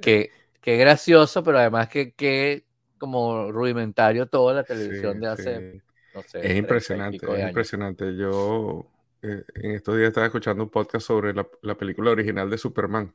que, 0.00 0.30
qué 0.60 0.76
gracioso, 0.76 1.42
pero 1.42 1.58
además 1.58 1.88
que, 1.88 2.12
que 2.12 2.64
como 2.98 3.50
rudimentario 3.50 4.26
toda 4.26 4.54
la 4.54 4.62
televisión 4.62 5.20
de 5.20 5.26
hace, 5.26 5.82
no 6.14 6.22
sé. 6.22 6.46
Es 6.46 6.56
impresionante, 6.56 7.26
es 7.26 7.48
impresionante. 7.48 8.16
Yo 8.16 8.86
eh, 9.24 9.42
en 9.54 9.70
estos 9.70 9.96
días 9.96 10.08
estaba 10.08 10.26
escuchando 10.26 10.62
un 10.64 10.70
podcast 10.70 11.06
sobre 11.06 11.32
la, 11.32 11.48
la 11.62 11.76
película 11.76 12.10
original 12.10 12.50
de 12.50 12.58
Superman, 12.58 13.14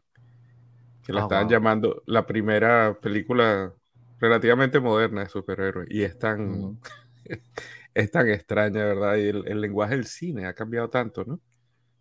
que 1.06 1.14
la 1.14 1.22
ah, 1.22 1.24
estaban 1.24 1.48
llamando 1.48 2.02
la 2.08 2.26
primera 2.26 2.98
película 3.00 3.74
relativamente 4.20 4.80
moderna 4.80 5.22
de 5.22 5.30
superhéroes 5.30 5.88
y 5.92 6.02
es 6.02 6.18
tan, 6.18 6.80
es 7.94 8.12
tan 8.12 8.28
extraña, 8.28 8.86
¿verdad? 8.86 9.18
Y 9.18 9.28
el, 9.28 9.62
lenguaje 9.62 9.96
del 9.96 10.06
cine 10.06 10.48
ha 10.48 10.54
cambiado 10.54 10.90
tanto, 10.90 11.24
¿no? 11.26 11.40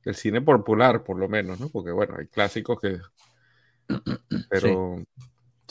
El 0.04 0.14
cine 0.14 0.40
popular, 0.40 1.04
por 1.04 1.18
lo 1.18 1.28
menos, 1.28 1.60
¿no? 1.60 1.68
Porque, 1.68 1.90
bueno, 1.90 2.14
hay 2.18 2.26
clásicos 2.28 2.80
que... 2.80 2.98
Pero, 4.50 5.04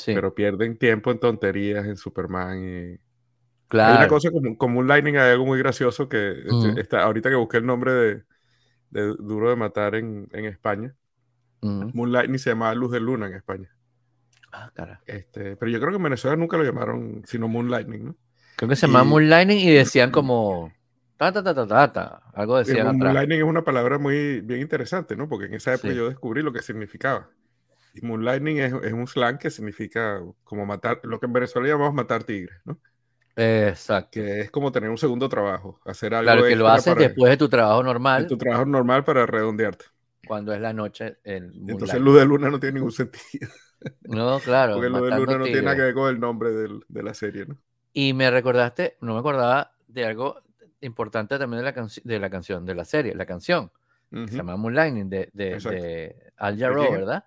pero 0.05 0.35
pierden 0.35 0.77
tiempo 0.77 1.09
en 1.09 1.19
tonterías 1.19 1.85
en 1.87 1.97
Superman 1.97 2.63
y... 2.63 3.06
Claro. 3.67 3.93
Hay 3.93 3.97
una 3.99 4.07
cosa 4.07 4.31
como, 4.31 4.57
como 4.57 4.79
un 4.79 4.87
lightning, 4.87 5.15
hay 5.15 5.31
algo 5.31 5.45
muy 5.45 5.59
gracioso 5.59 6.07
que 6.07 6.31
este, 6.45 6.79
está, 6.79 7.03
ahorita 7.03 7.29
que 7.29 7.35
busqué 7.35 7.57
el 7.57 7.65
nombre 7.65 7.91
de, 7.91 8.23
de 8.91 9.15
Duro 9.19 9.49
de 9.49 9.55
Matar 9.55 9.95
en, 9.95 10.29
en 10.31 10.45
España, 10.45 10.95
Moonlightning 11.61 12.39
se 12.39 12.51
llamaba 12.51 12.73
Luz 12.75 12.91
de 12.91 12.99
Luna 12.99 13.27
en 13.27 13.33
España. 13.33 13.69
Ah, 14.51 14.71
cara. 14.73 15.01
Este, 15.05 15.55
pero 15.57 15.69
yo 15.69 15.79
creo 15.79 15.91
que 15.91 15.97
en 15.97 16.03
Venezuela 16.03 16.37
nunca 16.37 16.57
lo 16.57 16.63
llamaron 16.63 17.23
sino 17.25 17.47
Moonlightning, 17.47 18.05
¿no? 18.05 18.15
Creo 18.55 18.69
que 18.69 18.75
se 18.75 18.87
llamaba 18.87 19.05
Moonlightning 19.05 19.59
y 19.59 19.71
decían 19.71 20.11
como 20.11 20.71
ta 21.17 21.31
ta 21.31 21.43
ta 21.43 21.53
ta 21.67 21.93
ta, 21.93 22.21
algo 22.33 22.57
decían 22.57 22.87
atrás. 22.87 22.95
Moonlightning 22.95 23.39
es 23.39 23.43
una 23.43 23.63
palabra 23.63 23.97
muy 23.97 24.41
bien 24.41 24.61
interesante, 24.61 25.15
¿no? 25.15 25.27
Porque 25.27 25.45
en 25.47 25.55
esa 25.55 25.73
época 25.73 25.93
yo 25.93 26.07
descubrí 26.07 26.41
lo 26.41 26.53
que 26.53 26.61
significaba. 26.61 27.29
Y 27.93 28.01
Moonlightning 28.05 28.59
es, 28.59 28.73
es, 28.83 28.93
un 28.93 29.07
slang 29.07 29.39
que 29.39 29.49
significa 29.49 30.21
como 30.43 30.65
matar, 30.65 30.99
lo 31.03 31.19
que 31.19 31.25
en 31.25 31.33
Venezuela 31.33 31.67
llamamos 31.67 31.95
matar 31.95 32.23
tigres, 32.23 32.59
¿no? 32.63 32.79
Exacto. 33.37 34.09
Que 34.11 34.41
es 34.41 34.51
como 34.51 34.71
tener 34.71 34.89
un 34.89 34.97
segundo 34.97 35.29
trabajo, 35.29 35.79
hacer 35.85 36.13
algo. 36.13 36.25
Claro, 36.25 36.43
que 36.47 36.55
lo 36.55 36.67
haces 36.67 36.95
después 36.95 37.29
de 37.29 37.37
tu 37.37 37.47
trabajo 37.47 37.83
normal. 37.83 38.23
De 38.23 38.29
tu 38.29 38.37
trabajo 38.37 38.65
normal 38.65 39.03
para 39.03 39.25
redondearte. 39.25 39.85
Cuando 40.25 40.53
es 40.53 40.59
la 40.59 40.73
noche. 40.73 41.17
Entonces, 41.23 42.01
luz 42.01 42.17
de 42.17 42.25
luna 42.25 42.49
no 42.49 42.59
tiene 42.59 42.75
ningún 42.75 42.91
sentido. 42.91 43.47
No, 44.03 44.39
claro. 44.39 44.73
Porque 44.73 44.89
lo 44.89 45.01
de 45.05 45.15
Luna 45.15 45.37
no 45.37 45.43
tiene 45.45 45.61
nada 45.61 45.75
que 45.75 45.81
ver 45.83 45.93
con 45.93 46.09
el 46.09 46.19
nombre 46.19 46.51
del, 46.51 46.83
de 46.87 47.03
la 47.03 47.13
serie, 47.13 47.45
¿no? 47.45 47.57
Y 47.93 48.13
me 48.13 48.29
recordaste, 48.29 48.97
no 49.01 49.13
me 49.13 49.19
acordaba 49.19 49.71
de 49.87 50.05
algo 50.05 50.41
importante 50.81 51.37
también 51.37 51.63
de 51.63 51.71
la, 51.71 51.87
de 52.03 52.19
la 52.19 52.29
canción, 52.29 52.65
de 52.65 52.75
la 52.75 52.85
serie, 52.85 53.15
la 53.15 53.25
canción. 53.25 53.71
Se 54.11 54.37
llama 54.37 54.55
Moonlighting, 54.55 55.09
de, 55.09 55.29
de, 55.33 55.59
de 55.59 56.31
Al 56.37 56.57
Jarreau, 56.57 56.91
¿verdad? 56.91 57.25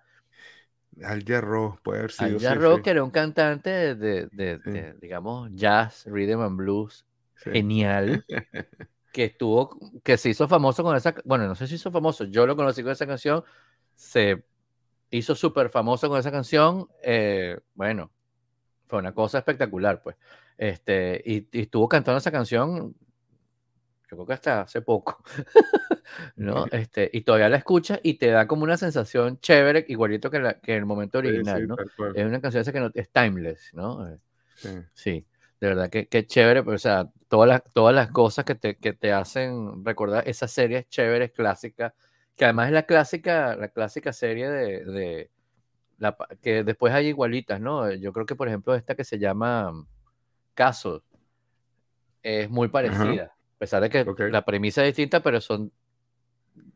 Al 1.03 1.23
Jarreau, 1.23 1.79
puede 1.81 1.99
haber 1.99 2.11
sido. 2.11 2.37
Al 2.37 2.39
Jarreau, 2.39 2.81
que 2.81 2.89
era 2.89 3.03
un 3.03 3.11
cantante 3.11 3.95
de, 3.95 4.27
de, 4.27 4.95
digamos, 5.01 5.49
jazz, 5.53 6.05
rhythm 6.05 6.41
and 6.41 6.57
blues, 6.57 7.05
genial, 7.35 8.25
que 9.11 9.25
estuvo, 9.25 9.77
que 10.03 10.17
se 10.17 10.29
hizo 10.29 10.47
famoso 10.47 10.83
con 10.83 10.95
esa, 10.95 11.15
bueno, 11.25 11.47
no 11.47 11.55
sé 11.55 11.67
si 11.67 11.75
hizo 11.75 11.91
famoso, 11.91 12.25
yo 12.25 12.45
lo 12.45 12.55
conocí 12.55 12.83
con 12.83 12.91
esa 12.91 13.07
canción, 13.07 13.43
se 13.95 14.43
hizo 15.09 15.35
súper 15.35 15.69
famoso 15.69 16.09
con 16.09 16.19
esa 16.19 16.31
canción, 16.31 16.87
eh, 17.03 17.59
bueno, 17.73 18.11
fue 18.87 18.99
una 18.99 19.13
cosa 19.13 19.39
espectacular, 19.39 20.01
pues. 20.01 20.17
Este, 20.57 21.21
y, 21.25 21.47
estuvo 21.59 21.87
cantando 21.87 22.19
esa 22.19 22.31
canción, 22.31 22.93
yo 24.09 24.17
creo 24.17 24.25
que 24.25 24.33
hasta 24.33 24.61
hace 24.61 24.81
poco, 24.81 25.23
¿no? 26.35 26.65
Este, 26.71 27.09
y 27.13 27.21
todavía 27.21 27.49
la 27.49 27.57
escuchas 27.57 27.99
y 28.03 28.15
te 28.15 28.27
da 28.27 28.47
como 28.47 28.63
una 28.63 28.77
sensación 28.77 29.39
chévere, 29.39 29.85
igualito 29.87 30.29
que, 30.29 30.39
la, 30.39 30.59
que 30.59 30.75
el 30.75 30.85
momento 30.85 31.19
original, 31.19 31.67
¿no? 31.67 31.75
Es 32.15 32.25
una 32.25 32.41
canción 32.41 32.61
esa 32.61 32.71
que 32.71 32.79
no, 32.79 32.91
es 32.93 33.09
timeless, 33.09 33.73
¿no? 33.73 34.07
Eh, 34.07 34.17
sí. 34.93 35.25
de 35.59 35.67
verdad 35.67 35.89
que, 35.89 36.07
que 36.07 36.25
chévere, 36.25 36.63
pero, 36.63 36.75
o 36.75 36.79
sea, 36.79 37.09
todas 37.27 37.47
las, 37.47 37.63
todas 37.73 37.95
las 37.95 38.09
cosas 38.11 38.45
que 38.45 38.55
te, 38.55 38.77
que 38.77 38.93
te 38.93 39.13
hacen 39.13 39.85
recordar 39.85 40.27
esas 40.27 40.51
series 40.51 40.87
chéveres, 40.89 41.31
clásicas, 41.31 41.93
que 42.35 42.45
además 42.45 42.67
es 42.67 42.73
la 42.73 42.83
clásica, 42.83 43.55
la 43.55 43.69
clásica 43.69 44.13
serie 44.13 44.49
de, 44.49 45.29
la, 45.97 46.17
que 46.41 46.63
después 46.63 46.93
hay 46.93 47.07
igualitas, 47.07 47.61
¿no? 47.61 47.91
Yo 47.93 48.11
creo 48.11 48.25
que, 48.25 48.35
por 48.35 48.47
ejemplo, 48.47 48.73
esta 48.75 48.95
que 48.95 49.03
se 49.03 49.19
llama 49.19 49.71
mm, 49.71 49.87
Caso 50.53 51.03
es 52.23 52.49
muy 52.49 52.67
parecida, 52.67 53.25
a 53.25 53.57
pesar 53.57 53.81
de 53.81 53.89
que 53.89 54.05
la 54.29 54.43
premisa 54.43 54.81
es 54.81 54.89
distinta, 54.95 55.21
pero 55.21 55.39
son 55.39 55.71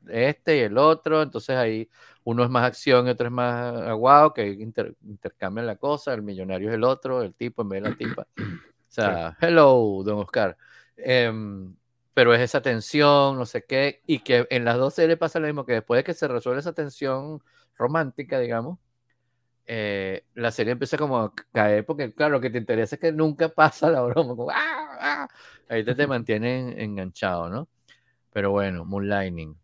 este 0.10 0.58
y 0.58 0.60
el 0.62 0.78
otro, 0.78 1.22
entonces 1.22 1.56
ahí 1.56 1.90
uno 2.24 2.44
es 2.44 2.50
más 2.50 2.66
acción 2.66 3.08
y 3.08 3.12
otro 3.12 3.28
es 3.28 3.34
más 3.34 3.82
aguado, 3.82 4.34
que 4.34 4.48
intercambian 4.48 5.68
la 5.68 5.76
cosa, 5.78 6.14
el 6.14 6.24
millonario 6.24 6.70
es 6.70 6.76
el 6.76 6.84
otro, 6.84 7.22
el 7.22 7.34
tipo 7.34 7.62
en 7.62 7.70
vez 7.70 7.84
de 7.84 7.90
la 7.90 7.96
tipa. 7.96 8.28
O 8.88 8.96
sea, 8.96 9.36
hello, 9.42 10.04
don 10.06 10.20
Oscar. 10.20 10.56
Em, 10.96 11.76
pero 12.14 12.34
es 12.34 12.40
esa 12.40 12.62
tensión, 12.62 13.38
no 13.38 13.46
sé 13.46 13.66
qué, 13.66 14.02
y 14.08 14.20
que 14.20 14.48
en 14.50 14.64
las 14.64 14.78
dos 14.78 14.94
series 14.94 15.18
pasa 15.18 15.38
lo 15.38 15.48
mismo, 15.48 15.66
que 15.66 15.74
después 15.74 16.00
de 16.00 16.06
que 16.06 16.14
se 16.14 16.30
resuelve 16.30 16.62
esa 16.62 16.72
tensión 16.72 17.44
romántica, 17.78 18.40
digamos, 18.40 18.80
eh, 19.68 20.24
la 20.36 20.52
serie 20.52 20.72
empieza 20.72 20.98
como 20.98 21.20
a 21.20 21.34
caer, 21.52 21.86
porque 21.86 22.14
claro, 22.14 22.34
lo 22.34 22.42
que 22.42 22.50
te 22.50 22.58
interesa 22.58 22.96
es 22.96 23.02
que 23.02 23.12
nunca 23.12 23.50
pasa 23.50 23.90
la 23.90 24.02
broma, 24.02 24.36
como, 24.36 24.50
¡ah! 24.50 24.98
¡ah! 25.02 25.28
ahí 25.68 25.84
te, 25.84 25.94
te 25.94 26.08
mantienen 26.08 26.80
enganchado, 26.80 27.50
¿no? 27.50 27.68
Pero 28.32 28.52
bueno, 28.52 28.86
Moonlighting. 28.86 29.58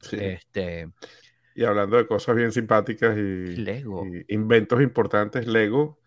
Sí. 0.00 0.16
Este, 0.20 0.90
y 1.54 1.64
hablando 1.64 1.96
de 1.96 2.06
cosas 2.06 2.36
bien 2.36 2.52
simpáticas 2.52 3.16
y, 3.16 3.56
Lego. 3.56 4.06
y 4.06 4.24
inventos 4.34 4.80
importantes, 4.80 5.46
Lego 5.46 6.00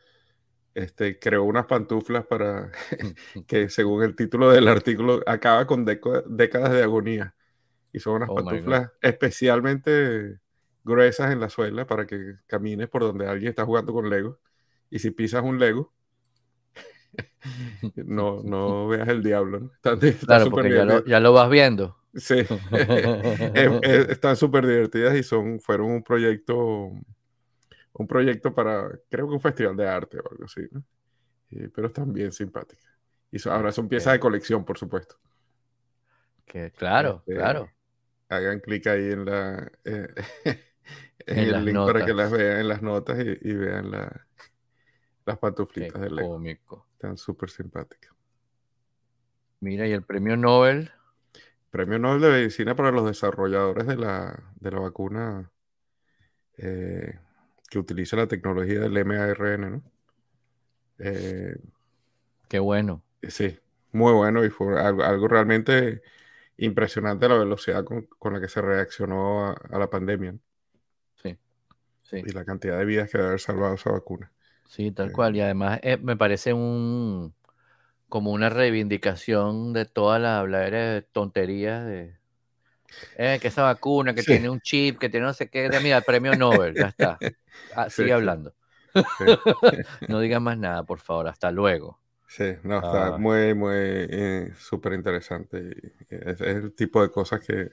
este, 0.73 1.19
creó 1.19 1.43
unas 1.43 1.65
pantuflas 1.65 2.25
para 2.25 2.71
que, 3.47 3.69
según 3.69 4.03
el 4.03 4.15
título 4.15 4.49
del 4.51 4.67
artículo, 4.67 5.21
acaba 5.25 5.67
con 5.67 5.85
décadas 5.85 6.71
de 6.71 6.83
agonía. 6.83 7.35
Y 7.91 7.99
son 7.99 8.15
unas 8.15 8.29
oh 8.29 8.35
pantuflas 8.35 8.91
especialmente 9.01 10.39
gruesas 10.83 11.31
en 11.31 11.39
la 11.39 11.49
suela 11.49 11.85
para 11.85 12.07
que 12.07 12.37
camines 12.47 12.89
por 12.89 13.03
donde 13.03 13.27
alguien 13.27 13.49
está 13.49 13.65
jugando 13.65 13.93
con 13.93 14.09
Lego. 14.09 14.39
Y 14.89 14.99
si 14.99 15.11
pisas 15.11 15.43
un 15.43 15.59
Lego, 15.59 15.93
no, 17.95 18.41
no 18.43 18.87
veas 18.87 19.07
el 19.09 19.21
diablo. 19.21 19.71
claro, 20.25 20.49
porque 20.49 20.73
ya 20.73 20.85
lo, 20.85 21.05
ya 21.05 21.19
lo, 21.19 21.33
vas 21.33 21.49
viendo. 21.49 21.97
Sí, 22.15 22.45
están 24.09 24.35
súper 24.35 24.67
divertidas 24.67 25.15
y 25.15 25.23
son, 25.23 25.59
fueron 25.59 25.91
un 25.91 26.03
proyecto 26.03 26.91
un 27.93 28.07
proyecto 28.07 28.53
para, 28.53 28.89
creo 29.09 29.27
que 29.27 29.33
un 29.33 29.41
festival 29.41 29.75
de 29.77 29.87
arte 29.87 30.17
o 30.19 30.31
algo 30.31 30.45
así, 30.45 30.61
¿no? 30.71 30.83
pero 31.73 31.87
están 31.87 32.11
bien 32.11 32.31
simpáticas. 32.31 32.91
Y 33.31 33.47
ahora 33.47 33.71
son 33.71 33.87
piezas 33.87 34.13
de 34.13 34.19
colección, 34.19 34.65
por 34.65 34.77
supuesto. 34.77 35.17
Que, 36.45 36.71
claro, 36.71 37.23
este, 37.27 37.35
claro. 37.35 37.69
Hagan 38.29 38.59
clic 38.59 38.87
ahí 38.87 39.11
en 39.11 39.25
la 39.25 39.71
eh, 39.83 40.07
en, 41.25 41.39
el 41.39 41.65
link 41.65 41.77
para 41.77 42.05
que 42.05 42.13
las 42.13 42.31
vean 42.31 42.61
en 42.61 42.67
las 42.67 42.81
notas 42.81 43.19
y, 43.19 43.53
vean 43.53 43.91
la, 43.91 44.27
las 45.25 45.37
pantuflitas 45.37 46.01
del 46.01 46.15
Lego. 46.15 46.29
Cómico. 46.29 46.87
Están 46.93 47.17
súper 47.17 47.51
simpáticas. 47.51 48.13
Mira, 49.59 49.87
y 49.87 49.91
el 49.91 50.03
premio 50.03 50.35
Nobel. 50.35 50.91
Premio 51.73 51.97
Nobel 51.97 52.21
de 52.21 52.29
Medicina 52.29 52.75
para 52.75 52.91
los 52.91 53.03
desarrolladores 53.03 53.87
de 53.87 53.95
la, 53.95 54.43
de 54.59 54.69
la 54.69 54.79
vacuna 54.79 55.51
eh, 56.55 57.17
que 57.67 57.79
utiliza 57.79 58.15
la 58.15 58.27
tecnología 58.27 58.79
del 58.79 59.03
MARN, 59.03 59.71
¿no? 59.71 59.83
Eh, 60.99 61.55
Qué 62.47 62.59
bueno. 62.59 63.01
Sí, 63.23 63.57
muy 63.91 64.13
bueno 64.13 64.45
y 64.45 64.51
fue 64.51 64.79
algo, 64.79 65.27
realmente 65.27 66.03
impresionante 66.57 67.27
la 67.27 67.39
velocidad 67.39 67.83
con, 67.83 68.07
la 68.31 68.39
que 68.39 68.49
se 68.49 68.61
reaccionó 68.61 69.47
a, 69.47 69.79
la 69.79 69.89
pandemia. 69.89 70.35
Sí, 71.23 71.35
sí. 72.03 72.21
Y 72.23 72.33
la 72.33 72.45
cantidad 72.45 72.77
de 72.77 72.85
vidas 72.85 73.09
que 73.09 73.17
debe 73.17 73.29
haber 73.29 73.39
salvado 73.39 73.73
esa 73.73 73.89
vacuna. 73.89 74.31
Sí, 74.67 74.91
tal 74.91 75.09
eh, 75.09 75.11
cual. 75.11 75.35
Y 75.35 75.41
además 75.41 75.79
me 76.03 76.15
parece 76.17 76.53
un 76.53 77.33
como 78.13 78.29
una 78.29 78.47
reivindicación 78.47 79.73
de 79.73 79.85
toda 79.85 80.19
la 80.19 80.37
habladera 80.37 80.93
de 80.93 81.01
tonterías 81.01 81.83
de, 81.83 82.15
eh, 83.17 83.39
que 83.41 83.47
esa 83.47 83.63
vacuna, 83.63 84.13
que 84.13 84.21
tiene 84.21 84.51
un 84.51 84.61
chip, 84.61 84.99
que 84.99 85.09
tiene 85.09 85.25
no 85.25 85.33
sé 85.33 85.49
qué, 85.49 85.67
de 85.67 85.79
mira, 85.79 85.97
el 85.97 86.03
premio 86.03 86.35
Nobel, 86.35 86.75
ya 86.75 86.89
está. 86.89 87.17
Ah, 87.75 87.89
sigue 87.89 88.13
hablando. 88.13 88.53
no 90.07 90.19
diga 90.19 90.39
más 90.39 90.59
nada, 90.59 90.83
por 90.83 90.99
favor, 90.99 91.27
hasta 91.27 91.49
luego. 91.49 91.99
Sí, 92.27 92.53
no, 92.61 92.75
está 92.75 93.15
ah. 93.15 93.17
muy, 93.17 93.55
muy 93.55 93.73
eh, 93.75 94.53
súper 94.59 94.93
interesante. 94.93 95.75
Es, 96.07 96.39
el 96.39 96.75
tipo 96.75 97.01
de 97.01 97.09
cosas 97.09 97.39
que 97.39 97.71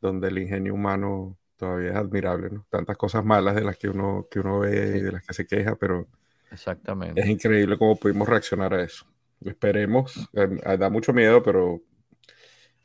donde 0.00 0.28
el 0.28 0.38
ingenio 0.38 0.74
humano 0.74 1.36
todavía 1.56 1.90
es 1.90 1.96
admirable, 1.96 2.50
¿no? 2.50 2.66
Tantas 2.70 2.96
cosas 2.96 3.24
malas 3.24 3.56
de 3.56 3.62
las 3.62 3.76
que 3.76 3.88
uno, 3.88 4.28
que 4.30 4.38
uno 4.38 4.60
ve 4.60 4.98
y 4.98 5.00
de 5.00 5.10
las 5.10 5.26
que 5.26 5.34
se 5.34 5.44
queja, 5.44 5.74
pero 5.74 6.06
Exactamente. 6.52 7.20
es 7.20 7.26
increíble 7.26 7.76
cómo 7.76 7.96
pudimos 7.96 8.28
reaccionar 8.28 8.74
a 8.74 8.84
eso. 8.84 9.10
Esperemos, 9.44 10.28
eh, 10.34 10.76
da 10.76 10.90
mucho 10.90 11.12
miedo, 11.12 11.42
pero 11.42 11.82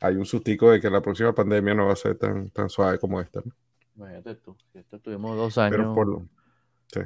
hay 0.00 0.16
un 0.16 0.24
sustico 0.24 0.70
de 0.70 0.80
que 0.80 0.90
la 0.90 1.02
próxima 1.02 1.34
pandemia 1.34 1.74
no 1.74 1.86
va 1.86 1.92
a 1.92 1.96
ser 1.96 2.16
tan, 2.16 2.50
tan 2.50 2.68
suave 2.68 2.98
como 2.98 3.20
esta. 3.20 3.42
Imagínate 3.94 4.34
tú, 4.36 4.56
esto 4.74 5.00
tuvimos 5.00 5.36
dos 5.36 5.58
años 5.58 5.96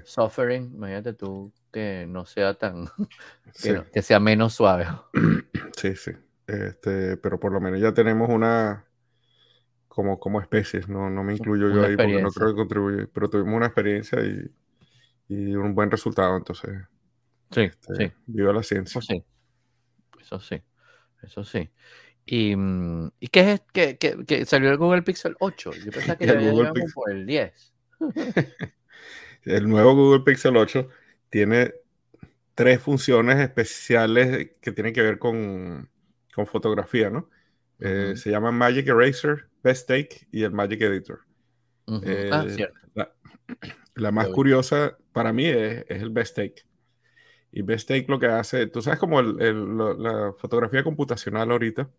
suffering, 0.05 0.75
imagínate 0.75 1.15
tú 1.15 1.53
que 1.73 2.07
no 2.09 2.25
sea 2.27 2.55
tan, 2.55 2.87
que, 3.93 4.03
sea 4.03 4.21
menos 4.21 4.55
suave. 4.55 4.87
Sí, 5.77 5.97
sí. 5.97 6.11
Este, 6.47 7.17
pero 7.17 7.41
por 7.41 7.53
lo 7.53 7.61
menos 7.61 7.81
ya 7.81 7.95
tenemos 7.95 8.29
una, 8.29 8.85
como, 9.89 10.21
como 10.21 10.43
especies, 10.43 10.89
no, 10.89 11.09
no 11.09 11.25
me 11.25 11.33
incluyo 11.33 11.71
yo 11.71 11.85
ahí 11.85 11.97
porque 11.97 12.21
no 12.21 12.31
creo 12.31 12.49
que 12.49 12.55
contribuye, 12.55 13.07
pero 13.07 13.31
tuvimos 13.31 13.55
una 13.55 13.67
experiencia 13.67 14.21
y, 14.21 14.51
y 15.29 15.55
un 15.55 15.75
buen 15.75 15.91
resultado, 15.91 16.37
entonces. 16.37 16.71
Sí, 17.51 17.63
este, 17.63 17.95
sí. 17.97 18.13
Viva 18.27 18.53
la 18.53 18.63
ciencia. 18.63 18.99
Eso 18.99 19.01
sí, 19.01 19.25
eso 20.31 20.39
sí, 20.39 20.63
eso 21.23 21.45
sí. 21.45 21.69
¿Y, 22.25 22.55
mm, 22.55 23.11
¿y 23.19 23.29
qué 23.29 23.53
es 23.53 23.63
que, 23.73 23.99
que, 23.99 24.47
salió 24.47 24.71
el 24.71 24.77
Google 24.77 25.03
Pixel 25.03 25.37
8? 25.41 25.73
Yo 25.85 25.91
pensaba 25.91 26.17
que 26.17 26.27
Google 26.53 26.73
Pixel... 26.73 26.93
por 26.95 27.11
el 27.11 27.27
10. 27.27 27.75
el 29.45 29.69
nuevo 29.69 29.95
Google 29.97 30.23
Pixel 30.25 30.57
8 30.57 30.89
tiene 31.31 31.75
tres 32.55 32.81
funciones 32.81 33.41
especiales 33.41 34.53
que 34.61 34.71
tienen 34.71 34.93
que 34.93 35.03
ver 35.03 35.19
con, 35.19 35.91
con 36.33 36.47
fotografía, 36.47 37.11
¿no? 37.11 37.29
Eh, 37.81 38.13
se 38.15 38.31
llaman 38.31 38.55
Magic 38.55 38.87
Eraser, 38.87 39.49
Best 39.65 39.89
Take 39.89 40.29
y 40.31 40.45
el 40.45 40.53
Magic 40.53 40.81
Editor. 40.81 41.21
Eh, 42.05 42.31
ah, 42.33 42.47
cierto. 42.49 42.79
La, 43.95 44.11
más 44.13 44.29
curiosa 44.29 44.97
para 45.13 45.33
mí 45.33 45.47
es, 45.47 45.85
es, 45.89 46.03
el 46.03 46.11
Best 46.11 46.37
Take. 46.37 46.70
Y 47.53 47.63
Best 47.63 47.89
Take 47.89 48.07
lo 48.09 48.19
que 48.19 48.27
hace, 48.27 48.67
tú 48.67 48.81
sabes 48.81 48.99
como 48.99 49.21
el, 49.21 49.41
el, 49.41 49.77
la 49.77 50.33
fotografía 50.39 50.85
computacional 50.85 51.51
ahorita, 51.51 51.91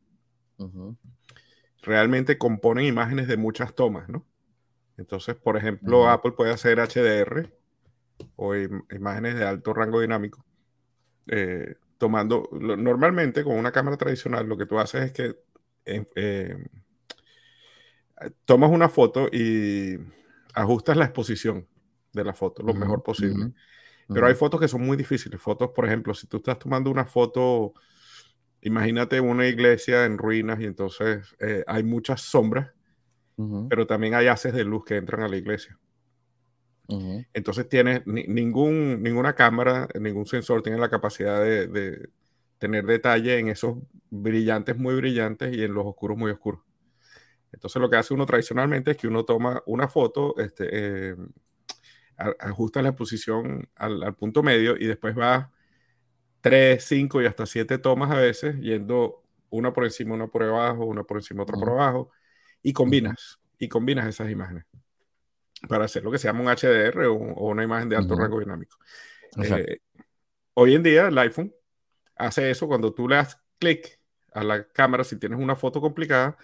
realmente 1.81 2.37
componen 2.37 2.85
imágenes 2.85 3.27
de 3.27 3.37
muchas 3.37 3.75
tomas, 3.75 4.07
¿no? 4.07 4.25
Entonces, 4.97 5.35
por 5.35 5.57
ejemplo, 5.57 6.07
Apple 6.09 6.33
puede 6.33 6.51
hacer 6.51 6.79
HDR 6.79 7.51
o 8.35 8.55
imágenes 8.55 9.35
de 9.35 9.45
alto 9.45 9.73
rango 9.73 9.99
dinámico. 9.99 10.45
Eh, 11.27 11.75
tomando, 11.97 12.49
normalmente 12.51 13.43
con 13.43 13.55
una 13.57 13.71
cámara 13.71 13.97
tradicional, 13.97 14.47
lo 14.47 14.57
que 14.57 14.65
tú 14.65 14.79
haces 14.79 15.03
es 15.05 15.11
que 15.11 15.35
em, 15.85 16.05
em, 16.15 16.65
tomas 18.45 18.71
una 18.71 18.89
foto 18.89 19.27
y 19.31 19.97
ajustas 20.53 20.97
la 20.97 21.05
exposición 21.05 21.67
de 22.13 22.23
la 22.23 22.33
foto 22.33 22.63
lo 22.63 22.73
mejor 22.73 23.03
posible. 23.03 23.53
Pero 24.13 24.27
hay 24.27 24.35
fotos 24.35 24.59
que 24.59 24.67
son 24.67 24.85
muy 24.85 24.97
difíciles. 24.97 25.39
Fotos, 25.39 25.71
por 25.73 25.85
ejemplo, 25.85 26.13
si 26.13 26.27
tú 26.27 26.37
estás 26.37 26.59
tomando 26.59 26.89
una 26.89 27.05
foto 27.05 27.73
imagínate 28.61 29.19
una 29.19 29.47
iglesia 29.47 30.05
en 30.05 30.17
ruinas 30.17 30.59
y 30.59 30.65
entonces 30.65 31.35
eh, 31.39 31.63
hay 31.67 31.83
muchas 31.83 32.21
sombras, 32.21 32.71
pero 33.69 33.87
también 33.87 34.13
hay 34.13 34.27
haces 34.27 34.53
de 34.53 34.63
luz 34.63 34.85
que 34.85 34.97
entran 34.97 35.23
a 35.23 35.27
la 35.27 35.35
iglesia. 35.35 35.79
Entonces 37.33 37.69
tienes 37.69 38.05
ningún, 38.05 39.01
ninguna 39.01 39.33
cámara, 39.33 39.87
ningún 39.97 40.25
sensor 40.25 40.61
tiene 40.61 40.77
la 40.77 40.89
capacidad 40.89 41.41
de, 41.41 42.09
tener 42.59 42.85
detalle 42.85 43.39
en 43.39 43.47
esos 43.47 43.77
brillantes 44.11 44.77
muy 44.77 44.93
brillantes 44.95 45.55
y 45.55 45.63
en 45.63 45.73
los 45.73 45.85
oscuros 45.85 46.17
muy 46.17 46.31
oscuros. 46.31 46.61
Entonces 47.51 47.81
lo 47.81 47.89
que 47.89 47.95
hace 47.95 48.13
uno 48.13 48.25
tradicionalmente 48.25 48.91
es 48.91 48.97
que 48.97 49.07
uno 49.07 49.23
toma 49.23 49.63
una 49.65 49.87
foto, 49.87 50.37
este, 50.37 50.67
eh, 50.69 51.15
ajusta 52.39 52.81
la 52.81 52.89
exposición 52.89 53.69
al, 53.75 54.03
al, 54.03 54.15
punto 54.15 54.43
medio 54.43 54.75
y 54.77 54.85
después 54.85 55.17
va 55.17 55.51
tres, 56.41 56.83
cinco 56.83 57.21
y 57.21 57.25
hasta 57.25 57.45
siete 57.45 57.77
tomas 57.77 58.11
a 58.11 58.15
veces, 58.15 58.59
yendo 58.59 59.23
una 59.49 59.73
por 59.73 59.85
encima, 59.85 60.15
una 60.15 60.27
por 60.27 60.43
abajo, 60.43 60.85
una 60.85 61.03
por 61.03 61.17
encima, 61.17 61.43
otra 61.43 61.57
por 61.57 61.69
abajo, 61.69 62.09
y 62.63 62.73
combinas, 62.73 63.39
y 63.57 63.67
combinas 63.67 64.07
esas 64.07 64.29
imágenes 64.29 64.65
para 65.67 65.85
hacer 65.85 66.03
lo 66.03 66.11
que 66.11 66.17
se 66.17 66.27
llama 66.27 66.41
un 66.41 66.47
HDR 66.47 67.05
o, 67.07 67.13
una 67.15 67.63
imagen 67.63 67.89
de 67.89 67.95
alto 67.95 68.15
rango 68.15 68.39
dinámico. 68.39 68.77
Eh, 69.43 69.79
hoy 70.55 70.75
en 70.75 70.83
día 70.83 71.07
el 71.07 71.17
iPhone 71.17 71.53
hace 72.15 72.49
eso 72.49 72.67
cuando 72.67 72.93
tú 72.93 73.07
le 73.07 73.17
das 73.17 73.39
clic 73.59 73.99
a 74.33 74.43
la 74.43 74.67
cámara, 74.67 75.03
si 75.03 75.17
tienes 75.17 75.39
una 75.39 75.55
foto 75.55 75.79
complicada, 75.81 76.37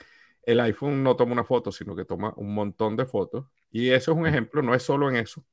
el 0.44 0.60
iPhone 0.60 1.04
no 1.04 1.16
toma 1.16 1.34
una 1.34 1.44
foto, 1.44 1.72
sino 1.72 1.96
que 1.96 2.06
toma 2.06 2.34
un 2.38 2.54
montón 2.54 2.96
de 2.96 3.06
fotos. 3.06 3.48
Y 3.72 3.90
eso 3.90 4.12
es 4.12 4.18
un 4.18 4.28
ejemplo, 4.28 4.62
no 4.62 4.74
es 4.76 4.84
solo 4.84 5.10
en 5.10 5.18
eso, 5.18 5.44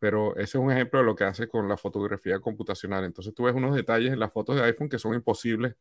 pero 0.00 0.34
ese 0.34 0.56
es 0.58 0.64
un 0.64 0.72
ejemplo 0.72 0.98
de 0.98 1.04
lo 1.04 1.14
que 1.14 1.24
hace 1.24 1.46
con 1.46 1.68
la 1.68 1.76
fotografía 1.76 2.40
computacional. 2.40 3.04
Entonces 3.04 3.34
tú 3.34 3.44
ves 3.44 3.54
unos 3.54 3.76
detalles 3.76 4.12
en 4.12 4.18
las 4.18 4.32
fotos 4.32 4.56
de 4.56 4.62
iPhone 4.64 4.88
que 4.88 4.98
son 4.98 5.14
imposibles 5.14 5.76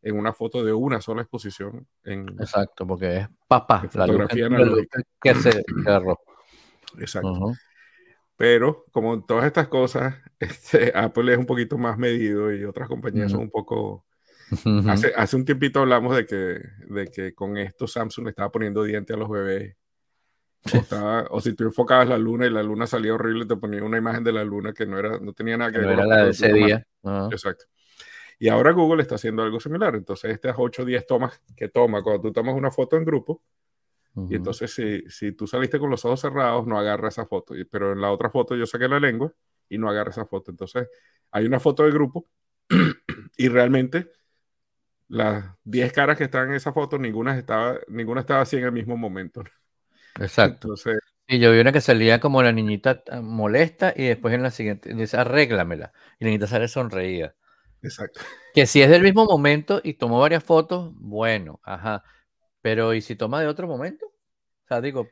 en 0.00 0.16
una 0.16 0.32
foto 0.32 0.64
de 0.64 0.72
una 0.72 1.00
sola 1.00 1.22
exposición. 1.22 1.86
En, 2.04 2.28
Exacto, 2.38 2.86
porque 2.86 3.16
es 3.18 3.28
papá, 3.48 3.82
la 3.82 4.06
fotografía 4.06 4.48
que 5.20 5.34
se 5.34 5.64
agarró. 5.84 6.20
Exacto. 6.98 7.52
Pero 8.36 8.84
como 8.92 9.14
en 9.14 9.26
todas 9.26 9.44
estas 9.44 9.66
cosas, 9.66 10.14
este, 10.38 10.92
Apple 10.94 11.32
es 11.32 11.38
un 11.38 11.46
poquito 11.46 11.76
más 11.76 11.98
medido 11.98 12.54
y 12.54 12.64
otras 12.64 12.88
compañías 12.88 13.32
son 13.32 13.40
un 13.40 13.50
poco... 13.50 14.04
hace, 14.88 15.12
hace, 15.16 15.36
un 15.36 15.44
tiempito 15.44 15.80
hablamos 15.80 16.16
de 16.16 16.24
que, 16.24 16.60
de 16.94 17.08
que 17.12 17.34
con 17.34 17.58
esto 17.58 17.88
Samsung 17.88 18.26
le 18.26 18.30
estaba 18.30 18.52
poniendo 18.52 18.84
diente 18.84 19.12
a 19.12 19.16
los 19.16 19.28
bebés 19.28 19.76
o, 21.30 21.40
si 21.40 21.54
tú 21.54 21.64
enfocabas 21.64 22.08
la 22.08 22.18
luna 22.18 22.46
y 22.46 22.50
la 22.50 22.62
luna 22.62 22.86
salía 22.86 23.14
horrible, 23.14 23.46
te 23.46 23.56
ponía 23.56 23.82
una 23.82 23.98
imagen 23.98 24.24
de 24.24 24.32
la 24.32 24.44
luna 24.44 24.72
que 24.72 24.86
no, 24.86 24.98
era, 24.98 25.18
no 25.18 25.32
tenía 25.32 25.56
nada 25.56 25.72
que 25.72 25.78
ver. 25.78 25.96
con 25.96 26.08
la 26.08 26.24
de 26.24 26.30
ese 26.30 26.52
día. 26.52 26.86
Exacto. 27.30 27.64
Y 28.38 28.48
ahora 28.48 28.72
Google 28.72 29.02
está 29.02 29.16
haciendo 29.16 29.42
algo 29.42 29.58
similar. 29.60 29.94
Entonces, 29.94 30.30
estas 30.30 30.54
8 30.58 30.82
o 30.82 30.84
10 30.84 31.06
tomas 31.06 31.40
que 31.56 31.68
toma 31.68 32.02
cuando 32.02 32.22
tú 32.22 32.32
tomas 32.32 32.54
una 32.54 32.70
foto 32.70 32.96
en 32.96 33.04
grupo, 33.04 33.42
y 34.28 34.34
entonces 34.34 34.74
si, 34.74 35.02
si, 35.08 35.30
tú 35.30 35.46
saliste 35.46 35.78
con 35.78 35.90
los 35.90 36.04
ojos 36.04 36.20
cerrados, 36.20 36.66
no 36.66 36.76
agarra 36.76 37.08
esa 37.08 37.24
foto. 37.26 37.54
Pero 37.70 37.92
en 37.92 38.00
la 38.00 38.10
otra 38.10 38.30
foto 38.30 38.56
yo 38.56 38.66
saqué 38.66 38.88
la 38.88 38.98
lengua 38.98 39.32
y 39.68 39.78
no 39.78 39.88
agarra 39.88 40.10
esa 40.10 40.26
foto. 40.26 40.50
Entonces, 40.50 40.88
hay 41.30 41.46
una 41.46 41.60
foto 41.60 41.84
de 41.84 41.92
grupo 41.92 42.28
y 43.36 43.48
realmente 43.48 44.10
las 45.08 45.54
10 45.64 45.92
caras 45.92 46.18
que 46.18 46.24
están 46.24 46.48
en 46.48 46.54
esa 46.54 46.72
foto, 46.72 46.98
ninguna 46.98 47.38
estaba, 47.38 47.78
ninguna 47.88 48.20
estaba 48.20 48.40
así 48.40 48.56
en 48.56 48.64
el 48.64 48.72
mismo 48.72 48.96
momento. 48.96 49.44
Exacto. 50.20 50.74
y 51.26 51.38
yo 51.38 51.52
vi 51.52 51.60
una 51.60 51.72
que 51.72 51.80
salía 51.80 52.20
como 52.20 52.42
la 52.42 52.52
niñita 52.52 53.02
molesta 53.22 53.92
y 53.94 54.04
después 54.04 54.34
en 54.34 54.42
la 54.42 54.50
siguiente 54.50 54.94
dice, 54.94 55.16
arréglamela. 55.16 55.92
Y 56.18 56.24
la 56.24 56.30
niñita 56.30 56.46
sale 56.46 56.68
sonreída. 56.68 57.34
Exacto. 57.82 58.20
Que 58.54 58.66
si 58.66 58.82
es 58.82 58.90
del 58.90 59.02
mismo 59.02 59.24
momento 59.24 59.80
y 59.82 59.94
tomó 59.94 60.20
varias 60.20 60.42
fotos, 60.42 60.92
bueno, 60.96 61.60
ajá. 61.62 62.02
Pero 62.60 62.94
¿y 62.94 63.00
si 63.00 63.14
toma 63.16 63.40
de 63.40 63.46
otro 63.46 63.68
momento? 63.68 64.06
O 64.06 64.66
sea, 64.68 64.80
digo, 64.80 65.08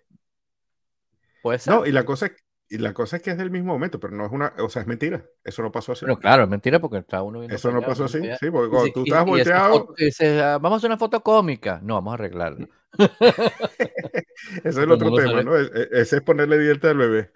puede 1.43 1.59
ser. 1.59 1.75
No, 1.75 1.87
y 1.87 1.93
la 1.93 2.05
cosa 2.05 2.27
es, 2.27 2.33
y 2.69 2.79
la 2.79 2.93
cosa 2.93 3.17
es 3.17 3.23
que 3.23 3.31
es 3.31 3.39
del 3.39 3.51
mismo 3.51 3.73
momento, 3.73 4.01
pero 4.01 4.15
no 4.15 4.27
es 4.27 4.33
una, 4.33 4.53
o 4.59 4.69
sea, 4.69 4.83
es 4.83 4.89
mentira. 4.89 5.25
Eso 5.45 5.63
no 5.63 5.71
pasó 5.71 5.93
así. 5.93 6.05
Pero 6.05 6.19
claro, 6.19 6.45
es 6.45 6.49
mentira 6.49 6.81
porque 6.81 6.99
está 6.99 7.23
uno 7.23 7.39
viendo. 7.39 7.55
Eso 7.55 7.71
no 7.71 7.81
pasó 7.81 8.05
así, 8.05 8.21
sí, 8.41 8.51
porque 8.51 8.71
cuando 8.71 8.93
tú 8.93 9.05
estás 9.05 9.25
volteado. 9.25 9.95
Ah, 10.43 10.59
vamos 10.61 10.73
a 10.73 10.77
hacer 10.79 10.91
una 10.91 10.99
foto 10.99 11.23
cómica. 11.23 11.81
No, 11.83 11.95
vamos 11.95 12.13
a 12.13 12.15
arreglarla. 12.15 12.69
Ese 14.65 14.69
es 14.69 14.77
el 14.77 14.91
otro 14.91 15.15
tema, 15.15 15.43
¿no? 15.43 15.57
E, 15.57 15.63
e, 15.65 15.89
ese 15.93 16.17
es 16.17 16.23
ponerle 16.23 16.59
diente 16.59 16.89
al 16.89 16.97
bebé. 16.97 17.31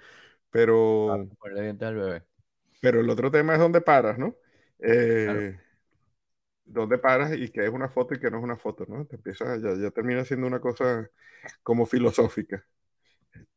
Pero. 0.50 1.28
ponerle 1.38 1.62
diente 1.62 1.84
al 1.84 1.96
bebé. 1.96 2.22
Pero 2.80 3.00
el 3.00 3.10
otro 3.10 3.30
tema 3.30 3.54
es 3.54 3.58
dónde 3.58 3.80
paras, 3.80 4.18
¿no? 4.18 4.34
Eh, 4.78 5.58
dónde 6.64 6.98
paras 6.98 7.32
y 7.36 7.50
qué 7.50 7.64
es 7.64 7.70
una 7.70 7.88
foto 7.88 8.14
y 8.14 8.18
qué 8.18 8.30
no 8.30 8.38
es 8.38 8.44
una 8.44 8.56
foto, 8.56 8.86
¿no? 8.88 9.04
Te 9.06 9.16
empiezas, 9.16 9.60
ya, 9.60 9.74
ya 9.74 9.90
termina 9.90 10.24
siendo 10.24 10.46
una 10.46 10.60
cosa 10.60 11.10
como 11.62 11.84
filosófica. 11.84 12.64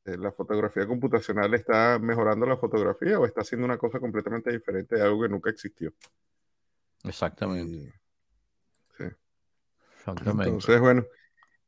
Este, 0.06 0.18
¿La 0.18 0.32
fotografía 0.34 0.86
computacional 0.86 1.54
está 1.54 1.98
mejorando 1.98 2.46
la 2.46 2.58
fotografía 2.58 3.18
o 3.20 3.26
está 3.26 3.42
haciendo 3.42 3.66
una 3.66 3.78
cosa 3.78 4.00
completamente 4.02 4.52
diferente 4.52 4.96
de 4.98 5.02
algo 5.02 5.22
que 5.22 5.30
nunca 5.30 5.50
existió? 5.50 5.94
Exactamente. 7.06 7.94
sí. 8.98 9.06
Exactamente. 9.96 10.50
Entonces, 10.50 10.82
bueno, 10.82 11.06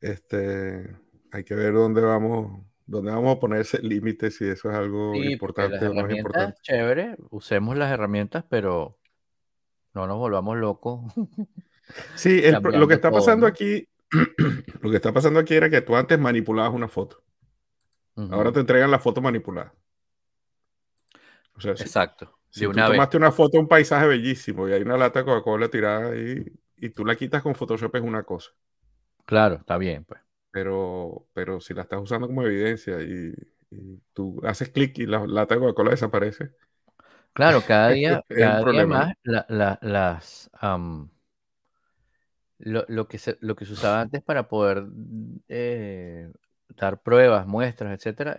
este, 0.02 0.98
hay 1.32 1.44
que 1.46 1.56
ver 1.56 1.74
dónde 1.74 2.02
vamos, 2.02 2.62
dónde 2.86 3.12
vamos 3.12 3.38
a 3.38 3.40
ponerse 3.40 3.82
límites 3.82 4.36
si 4.36 4.50
eso 4.50 4.70
es 4.70 4.76
algo 4.76 5.16
importante 5.16 5.88
o 5.88 5.94
no 5.94 6.06
es 6.06 6.18
importante. 6.18 6.60
Chévere, 6.62 7.16
usemos 7.30 7.78
las 7.78 7.90
herramientas, 7.92 8.44
pero 8.50 9.00
no 9.94 10.08
nos 10.08 10.18
volvamos 10.18 10.58
locos. 10.58 11.14
Sí, 12.16 12.42
lo 12.42 12.88
que 12.88 12.96
está 12.96 13.12
pasando 13.12 13.46
aquí, 13.46 13.88
lo 14.82 14.90
que 14.90 14.96
está 14.96 15.14
pasando 15.14 15.40
aquí 15.40 15.54
era 15.54 15.70
que 15.70 15.82
tú 15.82 15.96
antes 15.96 16.20
manipulabas 16.20 16.74
una 16.74 16.88
foto. 16.88 17.25
Ahora 18.16 18.52
te 18.52 18.62
entregan 18.62 18.92
la 18.92 19.00
foto 19.00 19.22
manipulada. 19.22 19.74
Exacto. 21.64 22.40
Si, 22.50 22.66
tú 22.66 22.72
tomaste 22.72 23.18
una 23.18 23.32
foto 23.32 23.58
de 23.58 23.64
un 23.64 23.68
paisaje 23.68 24.08
bellísimo 24.08 24.68
y 24.68 24.74
hay 24.74 24.82
una 24.82 24.98
lata 24.98 25.20
de 25.20 25.26
Coca-Cola 25.26 25.68
tirada 25.68 26.12
ahí 26.12 26.46
y 26.78 26.90
tú 26.90 27.06
la 27.06 27.16
quitas 27.16 27.42
con 27.42 27.56
Photoshop 27.56 27.94
es 27.96 28.02
una 28.02 28.24
cosa. 28.24 28.52
Claro, 29.26 29.56
está 29.56 29.78
bien, 29.78 30.06
pues. 30.06 30.22
Pero, 30.52 31.28
pero 31.34 31.60
si 31.60 31.74
la 31.74 31.82
estás 31.82 32.02
usando 32.02 32.28
como 32.28 32.44
evidencia 32.44 33.02
y, 33.02 33.34
tú 34.14 34.40
haces 34.46 34.70
clic 34.70 34.98
y 35.00 35.06
la 35.06 35.28
lata 35.28 35.56
de 35.56 35.62
Coca-Cola 35.62 35.92
desaparece. 35.92 36.52
Claro, 37.34 37.62
cada 37.68 37.90
día, 37.90 38.24
cada 38.30 38.64
día 38.64 38.88
más 38.88 39.14
las 39.24 40.50
lo, 42.60 43.08
que 43.08 43.18
se, 43.18 43.38
lo 43.42 43.56
que 43.56 43.66
se 43.66 43.74
usaba 43.74 44.00
antes 44.00 44.24
para 44.24 44.48
poder 44.48 44.86
eh, 45.50 46.32
dar 46.70 47.02
pruebas, 47.02 47.48
muestras, 47.48 47.94
etcétera, 47.94 48.38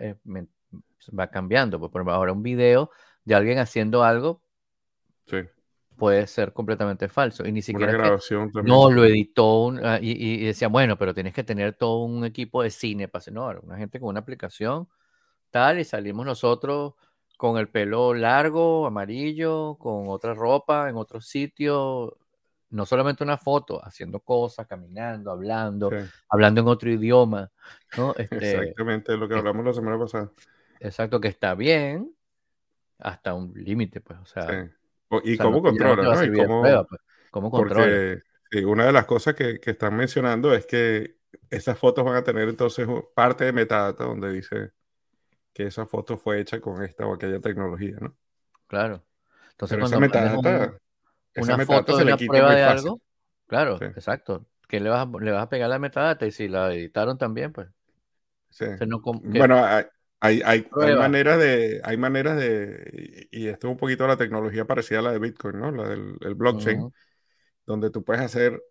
va 1.17 1.27
cambiando. 1.27 1.79
Por 1.79 2.09
ahora 2.09 2.31
un 2.31 2.43
video 2.43 2.91
de 3.25 3.35
alguien 3.35 3.59
haciendo 3.59 4.03
algo 4.03 4.41
puede 5.97 6.27
ser 6.27 6.53
completamente 6.53 7.09
falso. 7.09 7.45
Y 7.45 7.51
ni 7.51 7.61
siquiera. 7.61 7.91
grabación 7.91 8.51
No, 8.63 8.89
lo 8.89 9.03
editó 9.03 9.73
ah, 9.83 9.99
y, 10.01 10.45
decía, 10.45 10.67
bueno, 10.67 10.97
pero 10.97 11.13
tienes 11.13 11.33
que 11.33 11.43
tener 11.43 11.73
todo 11.73 12.03
un 12.03 12.23
equipo 12.23 12.63
de 12.63 12.69
cine 12.69 13.07
para 13.07 13.19
hacer. 13.19 13.33
No, 13.33 13.51
una 13.63 13.77
gente 13.77 13.99
con 13.99 14.09
una 14.09 14.19
aplicación 14.19 14.87
tal 15.49 15.79
y 15.79 15.83
salimos 15.83 16.25
nosotros 16.25 16.93
con 17.37 17.57
el 17.57 17.69
pelo 17.69 18.13
largo, 18.13 18.87
amarillo, 18.87 19.75
con 19.79 20.09
otra 20.09 20.33
ropa, 20.33 20.89
en 20.89 20.95
otro 20.95 21.21
sitio, 21.21 22.17
no 22.69 22.85
solamente 22.85 23.23
una 23.23 23.37
foto, 23.37 23.83
haciendo 23.83 24.19
cosas, 24.19 24.67
caminando, 24.67 25.31
hablando, 25.31 25.89
hablando 26.29 26.61
en 26.61 26.67
otro 26.67 26.89
idioma. 26.89 27.51
¿no? 27.97 28.13
Este, 28.17 28.57
Exactamente, 28.57 29.15
lo 29.17 29.27
que 29.27 29.35
hablamos 29.35 29.65
la 29.65 29.73
semana 29.73 29.99
pasada. 29.99 30.31
Exacto, 30.79 31.19
que 31.19 31.27
está 31.29 31.55
bien 31.55 32.13
hasta 32.99 33.33
un 33.33 33.53
límite, 33.53 34.01
pues, 34.01 34.19
o 34.19 34.25
sea. 34.25 34.69
¿Y 35.23 35.37
cómo 35.37 35.61
controla? 35.61 36.03
¿no? 36.03 36.87
¿Cómo, 37.31 37.51
controla? 37.51 38.21
Porque 38.49 38.65
una 38.65 38.85
de 38.85 38.91
las 38.91 39.05
cosas 39.05 39.35
que, 39.35 39.59
que, 39.59 39.71
están 39.71 39.95
mencionando 39.95 40.53
es 40.53 40.65
que 40.65 41.17
esas 41.49 41.77
fotos 41.77 42.03
van 42.03 42.15
a 42.15 42.23
tener 42.23 42.49
entonces 42.49 42.87
parte 43.13 43.45
de 43.45 43.53
metadata 43.53 44.05
donde 44.05 44.31
dice 44.31 44.71
que 45.53 45.67
esa 45.67 45.85
foto 45.85 46.17
fue 46.17 46.39
hecha 46.39 46.61
con 46.61 46.83
esta 46.83 47.05
o 47.05 47.15
aquella 47.15 47.39
tecnología, 47.39 47.97
¿no? 47.99 48.15
Claro. 48.67 49.03
Entonces, 49.51 49.77
cuando 49.79 49.97
esa 49.97 49.99
metadata, 49.99 50.77
una 51.37 51.65
foto 51.65 51.97
de 51.97 52.03
una 52.03 52.17
prueba 52.17 52.55
de 52.55 52.63
algo, 52.63 53.01
claro, 53.45 53.81
exacto. 53.81 54.45
Que 54.67 54.79
le 54.79 54.89
vas, 54.89 55.07
a, 55.07 55.19
le 55.19 55.31
vas 55.31 55.43
a 55.43 55.49
pegar 55.49 55.69
la 55.69 55.79
metadata 55.79 56.25
y 56.25 56.31
si 56.31 56.47
la 56.47 56.73
editaron 56.73 57.17
también, 57.17 57.53
pues. 57.53 57.69
Sí. 58.49 58.65
bueno, 59.23 59.63
hay, 60.19 60.41
hay, 60.43 60.67
hay, 60.81 60.95
maneras 60.95 61.37
de, 61.37 61.79
hay 61.83 61.97
maneras 61.97 62.37
de, 62.37 63.27
y 63.31 63.47
esto 63.47 63.67
es 63.67 63.71
un 63.71 63.77
poquito 63.77 64.07
la 64.07 64.17
tecnología 64.17 64.65
parecida 64.65 64.99
a 64.99 65.03
la 65.03 65.11
de 65.11 65.19
Bitcoin, 65.19 65.59
¿no? 65.59 65.71
La 65.71 65.87
del 65.87 66.17
el 66.21 66.35
blockchain, 66.35 66.91
donde 67.65 67.91
tú 67.91 68.03
puedes 68.03 68.23
hacer 68.23 68.61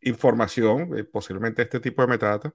información, 0.00 0.96
eh, 0.96 1.04
posiblemente 1.04 1.62
este 1.62 1.80
tipo 1.80 2.02
de 2.02 2.08
metadata, 2.08 2.54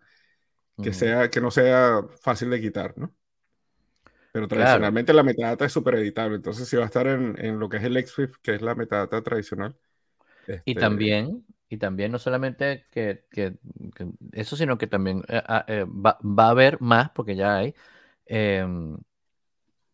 que, 0.82 0.94
sea, 0.94 1.30
que 1.30 1.42
no 1.42 1.52
sea 1.52 2.02
fácil 2.22 2.50
de 2.50 2.62
quitar, 2.62 2.98
¿no? 2.98 3.14
Pero 4.34 4.48
tradicionalmente 4.48 5.14
la 5.14 5.22
metadata 5.22 5.64
es 5.64 5.72
súper 5.72 5.94
editable, 5.94 6.38
entonces 6.38 6.68
si 6.68 6.76
va 6.76 6.82
a 6.82 6.88
estar 6.88 7.06
en, 7.06 7.36
en, 7.38 7.60
lo 7.60 7.70
que 7.70 7.78
es 7.78 7.84
el 7.84 8.04
XFIF, 8.04 8.40
que 8.42 8.56
es 8.56 8.64
la 8.64 8.74
metadata 8.74 9.22
tradicional. 9.22 9.76
Y 10.48 10.72
este 10.72 10.74
también, 10.74 11.46
y 11.70 11.78
también 11.78 12.12
no 12.12 12.18
solamente 12.18 12.88
que, 12.90 13.26
que, 13.30 13.54
eso, 14.32 14.56
sino 14.56 14.80
que 14.80 14.88
también 14.88 15.24
eh, 15.28 15.42
ah, 15.46 15.64
eh, 15.68 15.86
va, 15.86 16.18
va, 16.24 16.48
a 16.48 16.50
haber 16.50 16.82
más, 16.82 17.12
porque 17.12 17.36
ya 17.36 17.58
hay, 17.58 17.76
em, 18.26 18.98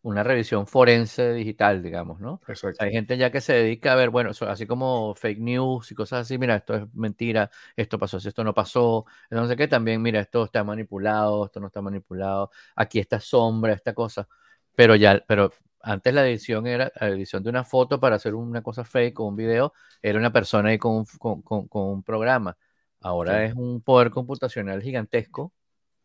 una 0.02 0.22
revisión 0.22 0.66
forense 0.66 1.32
digital, 1.34 1.82
digamos, 1.82 2.20
¿no? 2.20 2.40
Exacto. 2.48 2.82
hay 2.82 2.92
gente 2.92 3.18
ya 3.18 3.30
que 3.30 3.40
se 3.40 3.52
dedica 3.52 3.92
a 3.92 3.96
ver, 3.96 4.10
bueno, 4.10 4.30
así 4.48 4.66
como 4.66 5.14
fake 5.14 5.40
news 5.40 5.90
y 5.92 5.94
cosas 5.94 6.22
así, 6.22 6.38
mira, 6.38 6.56
esto 6.56 6.74
es 6.74 6.94
mentira, 6.94 7.50
esto 7.76 7.98
pasó, 7.98 8.16
esto 8.16 8.42
no 8.42 8.54
pasó, 8.54 9.04
sé 9.30 9.56
qué, 9.56 9.68
también, 9.68 10.00
mira, 10.00 10.20
esto 10.20 10.44
está 10.44 10.64
manipulado, 10.64 11.44
esto 11.46 11.60
no 11.60 11.66
está 11.66 11.82
manipulado, 11.82 12.50
aquí 12.76 12.98
está 12.98 13.20
sombra, 13.20 13.74
esta 13.74 13.92
cosa, 13.92 14.26
pero 14.74 14.96
ya, 14.96 15.22
pero 15.26 15.52
antes 15.82 16.14
la 16.14 16.26
edición 16.26 16.66
era 16.66 16.90
la 16.98 17.08
edición 17.08 17.42
de 17.42 17.50
una 17.50 17.64
foto 17.64 18.00
para 18.00 18.16
hacer 18.16 18.34
una 18.34 18.62
cosa 18.62 18.84
fake 18.84 19.20
o 19.20 19.24
un 19.24 19.36
video, 19.36 19.74
era 20.00 20.18
una 20.18 20.32
persona 20.32 20.70
ahí 20.70 20.78
con 20.78 20.92
un, 20.96 21.04
con, 21.18 21.42
con, 21.42 21.82
un 21.82 22.02
programa. 22.02 22.56
Ahora 23.02 23.44
es 23.46 23.54
un 23.54 23.80
poder 23.80 24.10
computacional 24.10 24.82
gigantesco, 24.82 25.54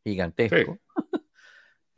gigantesco. 0.03 0.79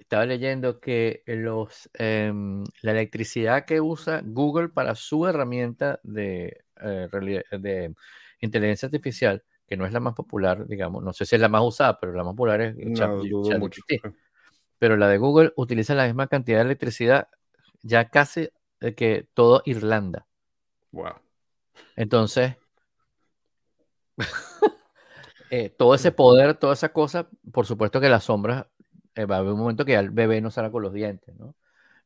Estaba 0.08 0.26
leyendo 0.26 0.80
que 0.80 1.22
los, 1.26 1.90
em, 1.96 2.64
la 2.82 2.92
electricidad 2.92 3.66
que 3.66 3.82
usa 3.82 4.22
Google 4.24 4.70
para 4.70 4.96
su 4.96 5.28
herramienta 5.28 6.00
de, 6.02 6.64
eh, 6.82 7.10
de 7.52 7.94
inteligencia 8.40 8.86
artificial, 8.86 9.44
que 9.68 9.76
no 9.76 9.86
es 9.86 9.92
la 9.92 10.00
más 10.00 10.14
popular, 10.14 10.66
digamos, 10.66 11.04
no 11.04 11.12
sé 11.12 11.26
si 11.26 11.36
es 11.36 11.42
la 11.42 11.50
más 11.50 11.62
usada, 11.62 12.00
pero 12.00 12.14
la 12.14 12.24
más 12.24 12.32
popular 12.32 12.62
es 12.62 12.78
ChatGPT. 12.94 14.02
Pero 14.80 14.96
la 14.96 15.10
de 15.10 15.18
Google 15.18 15.52
utiliza 15.58 15.94
la 15.94 16.06
misma 16.06 16.28
cantidad 16.28 16.60
de 16.60 16.66
electricidad 16.66 17.28
ya 17.82 18.08
casi 18.10 18.50
que 18.96 19.28
todo 19.34 19.62
Irlanda. 19.66 20.26
Wow. 20.94 21.16
Entonces, 21.98 22.56
eh, 25.52 25.70
todo 25.78 25.96
ese 25.96 26.14
poder, 26.14 26.56
toda 26.56 26.76
esa 26.76 26.94
cosa, 26.94 27.28
por 27.52 27.66
supuesto 27.66 28.00
que 28.00 28.08
las 28.08 28.24
sombras 28.24 28.68
eh, 29.18 29.26
va 29.26 29.38
a 29.38 29.40
haber 29.40 29.54
un 29.54 29.60
momento 29.60 29.84
que 29.84 29.94
ya 29.94 30.00
el 30.00 30.12
bebé 30.12 30.42
no 30.42 30.52
sale 30.52 30.72
con 30.72 30.84
los 30.84 30.94
dientes, 30.94 31.36
¿no? 31.36 31.56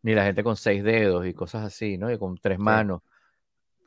Ni 0.01 0.15
la 0.15 0.23
gente 0.23 0.43
con 0.43 0.55
seis 0.55 0.81
dedos 0.83 1.27
y 1.27 1.33
cosas 1.33 1.65
así, 1.65 1.97
¿no? 1.97 2.09
Y 2.09 2.17
con 2.17 2.37
tres 2.37 2.57
manos. 2.57 3.01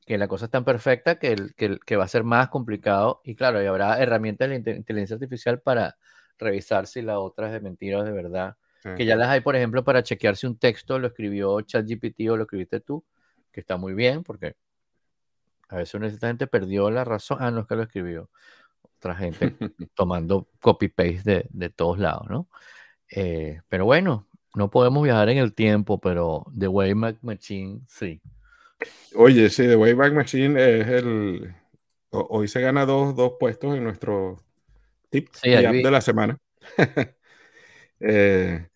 Que 0.06 0.18
la 0.18 0.28
cosa 0.28 0.44
es 0.44 0.50
tan 0.50 0.64
perfecta 0.64 1.18
que, 1.18 1.32
el, 1.32 1.54
que, 1.54 1.96
va 1.96 2.04
a 2.04 2.08
ser 2.08 2.22
más 2.22 2.48
complicado. 2.50 3.22
Y 3.24 3.34
claro, 3.34 3.62
y 3.62 3.66
habrá 3.66 3.98
herramientas 3.98 4.50
de 4.50 4.56
inteligencia 4.56 5.14
artificial 5.14 5.60
para 5.60 5.96
revisar 6.38 6.87
si 6.87 7.00
la 7.00 7.18
otra 7.18 7.46
es 7.46 7.52
de 7.54 7.60
mentira 7.60 8.00
o 8.00 8.04
de 8.04 8.12
verdad. 8.12 8.56
Que 8.96 9.06
ya 9.06 9.16
las 9.16 9.30
hay, 9.30 9.40
por 9.40 9.56
ejemplo, 9.56 9.82
para 9.82 10.02
chequear 10.02 10.37
si 10.37 10.46
un 10.46 10.58
texto 10.58 10.98
lo 10.98 11.06
escribió 11.06 11.58
ChatGPT 11.62 12.28
o 12.28 12.37
lo 12.37 12.42
escribiste 12.42 12.80
tú, 12.80 13.02
que 13.50 13.60
está 13.60 13.78
muy 13.78 13.94
bien, 13.94 14.22
porque 14.22 14.56
a 15.70 15.76
veces 15.76 16.02
esta 16.02 16.26
gente 16.26 16.46
perdió 16.46 16.90
la 16.90 17.02
razón. 17.02 17.38
Ah, 17.40 17.50
no 17.50 17.62
es 17.62 17.66
que 17.66 17.76
lo 17.76 17.82
escribió 17.84 18.28
otra 18.98 19.14
gente 19.14 19.56
tomando 19.94 20.50
copy-paste 20.60 21.22
de, 21.24 21.46
de 21.48 21.70
todos 21.70 21.98
lados, 21.98 22.28
¿no? 22.28 22.50
Eh, 23.16 23.61
pero 23.68 23.85
bueno, 23.85 24.27
no 24.55 24.70
podemos 24.70 25.05
viajar 25.05 25.29
en 25.29 25.38
el 25.38 25.55
tiempo, 25.55 26.00
pero 26.00 26.44
The 26.59 26.66
Wayback 26.66 27.18
Machine 27.22 27.81
sí. 27.87 28.20
Oye, 29.14 29.48
sí, 29.50 29.62
The 29.62 29.77
Wayback 29.77 30.12
Machine 30.12 30.81
es 30.81 30.88
el. 30.88 31.55
Hoy 32.11 32.48
se 32.48 32.61
gana 32.61 32.85
dos, 32.87 33.14
dos 33.14 33.35
puestos 33.38 33.77
en 33.77 33.85
nuestro 33.85 34.40
tip 35.11 35.29
de 35.42 35.90
la 35.90 36.00
semana. 36.00 36.38
eh, 38.00 38.68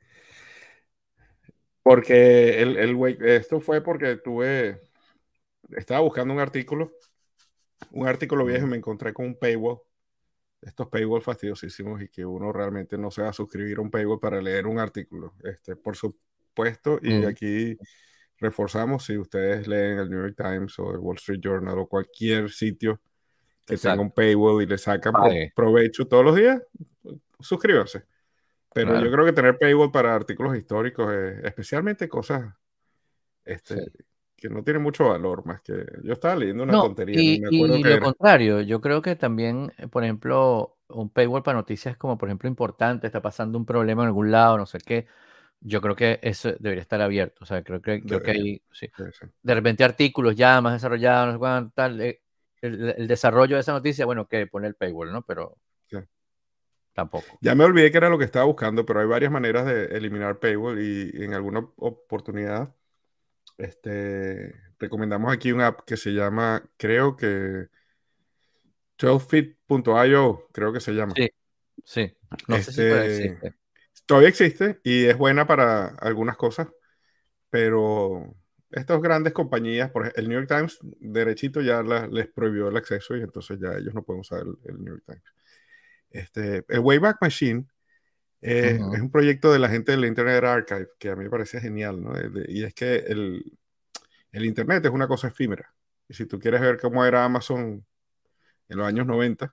porque 1.82 2.62
el, 2.62 2.76
el, 2.76 3.24
esto 3.24 3.60
fue 3.60 3.82
porque 3.82 4.16
tuve. 4.16 4.80
Estaba 5.70 6.00
buscando 6.00 6.32
un 6.32 6.40
artículo, 6.40 6.92
un 7.90 8.06
artículo 8.06 8.44
viejo 8.44 8.66
y 8.66 8.70
me 8.70 8.76
encontré 8.76 9.12
con 9.12 9.26
un 9.26 9.34
paywall 9.36 9.80
estos 10.60 10.88
paywall 10.88 11.22
fastidiosísimos 11.22 12.02
y 12.02 12.08
que 12.08 12.24
uno 12.24 12.52
realmente 12.52 12.98
no 12.98 13.10
se 13.10 13.22
va 13.22 13.28
a 13.28 13.32
suscribir 13.32 13.78
a 13.78 13.80
un 13.80 13.90
paywall 13.90 14.20
para 14.20 14.40
leer 14.40 14.66
un 14.66 14.78
artículo. 14.78 15.34
Este, 15.44 15.76
por 15.76 15.96
supuesto, 15.96 16.98
y 17.02 17.24
aquí 17.24 17.76
reforzamos, 18.38 19.04
si 19.04 19.18
ustedes 19.18 19.66
leen 19.66 19.98
el 19.98 20.10
New 20.10 20.20
York 20.20 20.36
Times 20.36 20.78
o 20.78 20.92
el 20.92 20.98
Wall 20.98 21.16
Street 21.16 21.40
Journal 21.40 21.78
o 21.78 21.86
cualquier 21.86 22.50
sitio 22.50 23.00
que 23.66 23.76
tenga 23.76 24.00
un 24.00 24.12
paywall 24.12 24.62
y 24.62 24.66
le 24.66 24.78
sacan 24.78 25.12
provecho 25.54 26.06
todos 26.06 26.24
los 26.24 26.36
días, 26.36 26.62
suscríbanse. 27.40 28.04
Pero 28.72 29.02
yo 29.02 29.10
creo 29.10 29.24
que 29.24 29.32
tener 29.32 29.58
paywall 29.58 29.90
para 29.90 30.14
artículos 30.14 30.56
históricos, 30.56 31.12
especialmente 31.42 32.08
cosas 32.08 32.54
este, 33.44 33.90
que 34.38 34.48
no 34.48 34.62
tiene 34.62 34.78
mucho 34.78 35.08
valor, 35.08 35.44
más 35.44 35.60
que 35.62 35.84
yo 36.04 36.12
estaba 36.12 36.36
leyendo 36.36 36.62
una 36.62 36.72
tontería. 36.74 37.20
Y, 37.20 37.40
lo 37.60 38.00
contrario, 38.00 38.60
yo 38.60 38.80
creo 38.80 39.02
que 39.02 39.16
también, 39.16 39.72
eh, 39.78 39.88
por 39.88 40.04
ejemplo, 40.04 40.78
un 40.88 41.10
paywall 41.10 41.42
para 41.42 41.58
noticias 41.58 41.96
como, 41.96 42.16
por 42.16 42.28
ejemplo, 42.28 42.48
importante, 42.48 43.08
está 43.08 43.20
pasando 43.20 43.58
un 43.58 43.66
problema 43.66 44.02
en 44.02 44.08
algún 44.08 44.30
lado, 44.30 44.56
no 44.56 44.66
sé 44.66 44.78
qué, 44.78 45.06
yo 45.60 45.80
creo 45.80 45.96
que 45.96 46.20
eso 46.22 46.52
debería 46.60 46.82
estar 46.82 47.00
abierto. 47.02 47.42
O 47.42 47.46
sea, 47.46 47.64
creo 47.64 47.82
que, 47.82 48.00
creo 48.00 48.22
que 48.22 48.30
hay, 48.30 48.62
sí. 48.70 48.88
de 49.42 49.54
repente 49.54 49.82
artículos 49.82 50.36
ya 50.36 50.60
más 50.60 50.74
desarrollados, 50.74 51.26
no 51.26 51.32
sé 51.32 51.38
cuánto, 51.40 51.72
tal, 51.74 52.00
eh, 52.00 52.22
el, 52.62 53.08
desarrollo 53.08 53.56
de 53.56 53.60
esa 53.62 53.72
noticia, 53.72 54.06
bueno, 54.06 54.28
que 54.28 54.46
pone 54.46 54.68
el 54.68 54.76
paywall, 54.76 55.12
¿no? 55.12 55.22
Pero 55.22 55.58
tampoco. 56.92 57.26
Ya 57.40 57.54
me 57.54 57.64
olvidé 57.64 57.90
que 57.90 57.98
era 57.98 58.08
lo 58.08 58.18
que 58.18 58.24
estaba 58.24 58.44
buscando, 58.44 58.84
pero 58.86 59.00
hay 59.00 59.06
varias 59.06 59.30
maneras 59.32 59.66
de 59.66 59.84
eliminar 59.96 60.38
paywall 60.38 60.80
y 60.80 61.10
en 61.22 61.34
alguna 61.34 61.60
oportunidad 61.76 62.74
este, 63.58 64.54
recomendamos 64.78 65.32
aquí 65.32 65.52
una 65.52 65.68
app 65.68 65.80
que 65.80 65.96
se 65.96 66.10
llama, 66.10 66.62
creo 66.76 67.16
que 67.16 67.66
12fit.io, 68.98 70.48
creo 70.52 70.72
que 70.72 70.80
se 70.80 70.92
llama. 70.92 71.12
Sí, 71.14 71.30
sí. 71.84 72.16
No 72.46 72.56
sé 72.56 72.72
si 72.72 72.76
todavía 72.76 73.04
este, 73.04 73.24
existe. 73.24 73.54
Todavía 74.06 74.28
existe 74.28 74.80
y 74.84 75.04
es 75.04 75.18
buena 75.18 75.46
para 75.46 75.88
algunas 75.88 76.36
cosas, 76.36 76.68
pero 77.50 78.34
estas 78.70 79.00
grandes 79.00 79.32
compañías, 79.32 79.90
por 79.90 80.02
ejemplo, 80.02 80.22
el 80.22 80.28
New 80.28 80.38
York 80.38 80.48
Times, 80.48 80.78
derechito 81.00 81.60
ya 81.60 81.82
les 81.82 82.28
prohibió 82.28 82.68
el 82.68 82.76
acceso 82.76 83.16
y 83.16 83.22
entonces 83.22 83.58
ya 83.60 83.76
ellos 83.76 83.94
no 83.94 84.02
pueden 84.02 84.20
usar 84.20 84.40
el, 84.40 84.78
New 84.78 84.94
York 84.94 85.04
Times. 85.04 85.22
Este, 86.10 86.64
el 86.68 86.80
Wayback 86.80 87.18
Machine 87.20 87.66
es 88.40 88.80
un 88.80 89.10
proyecto 89.10 89.52
de 89.52 89.58
la 89.58 89.68
gente 89.68 89.92
del 89.92 90.04
Internet 90.04 90.44
Archive 90.44 90.88
que 90.98 91.10
a 91.10 91.16
mí 91.16 91.24
me 91.24 91.30
parece 91.30 91.60
genial, 91.60 92.02
¿no? 92.02 92.12
y 92.48 92.62
es 92.62 92.72
que 92.74 92.96
el, 92.96 93.58
el, 94.32 94.44
Internet 94.44 94.84
es 94.84 94.92
una 94.92 95.08
cosa 95.08 95.28
efímera. 95.28 95.72
Y 96.08 96.14
si 96.14 96.26
tú 96.26 96.38
quieres 96.38 96.60
ver 96.60 96.78
cómo 96.78 97.04
era 97.04 97.24
Amazon 97.24 97.84
en 98.68 98.78
los 98.78 98.86
años 98.86 99.06
90, 99.06 99.52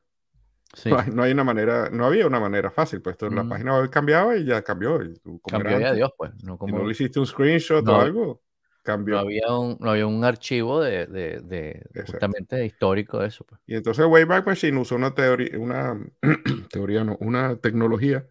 No, 1.13 1.23
hay, 1.23 1.31
una 1.31 1.43
manera, 1.43 1.89
no 1.89 2.05
había 2.05 2.27
una 2.27 2.39
manera 2.39 2.69
fácil, 2.69 3.01
pues 3.01 3.15
la 3.21 3.43
mm. 3.43 3.49
página 3.49 3.79
web 3.79 3.89
cambiaba 3.89 4.35
y 4.35 4.45
ya 4.45 4.61
cambió. 4.61 5.01
Y 5.01 5.19
cambió 5.47 5.79
ya 5.79 5.93
Dios, 5.93 6.11
pues. 6.17 6.31
No, 6.43 6.57
como... 6.57 6.77
no 6.77 6.85
le 6.85 6.91
hiciste 6.91 7.19
un 7.19 7.25
screenshot 7.25 7.87
o 7.87 7.95
algo, 7.95 8.41
cambió. 8.83 9.15
No 9.15 9.21
había 9.21 9.57
un, 9.57 9.77
no 9.79 9.91
había 9.91 10.05
un 10.05 10.23
archivo 10.23 10.81
de, 10.81 11.07
de, 11.07 11.39
de 11.39 12.03
justamente 12.05 12.65
histórico 12.65 13.19
de 13.19 13.27
eso. 13.27 13.45
Pues. 13.45 13.61
Y 13.65 13.75
entonces 13.75 14.05
Wayback 14.05 14.45
Machine 14.45 14.77
usó 14.77 14.95
una 14.95 15.13
teoría, 15.15 15.57
una 15.57 15.97
teoría, 16.71 17.03
no, 17.03 17.17
una 17.19 17.55
tecnología 17.55 18.25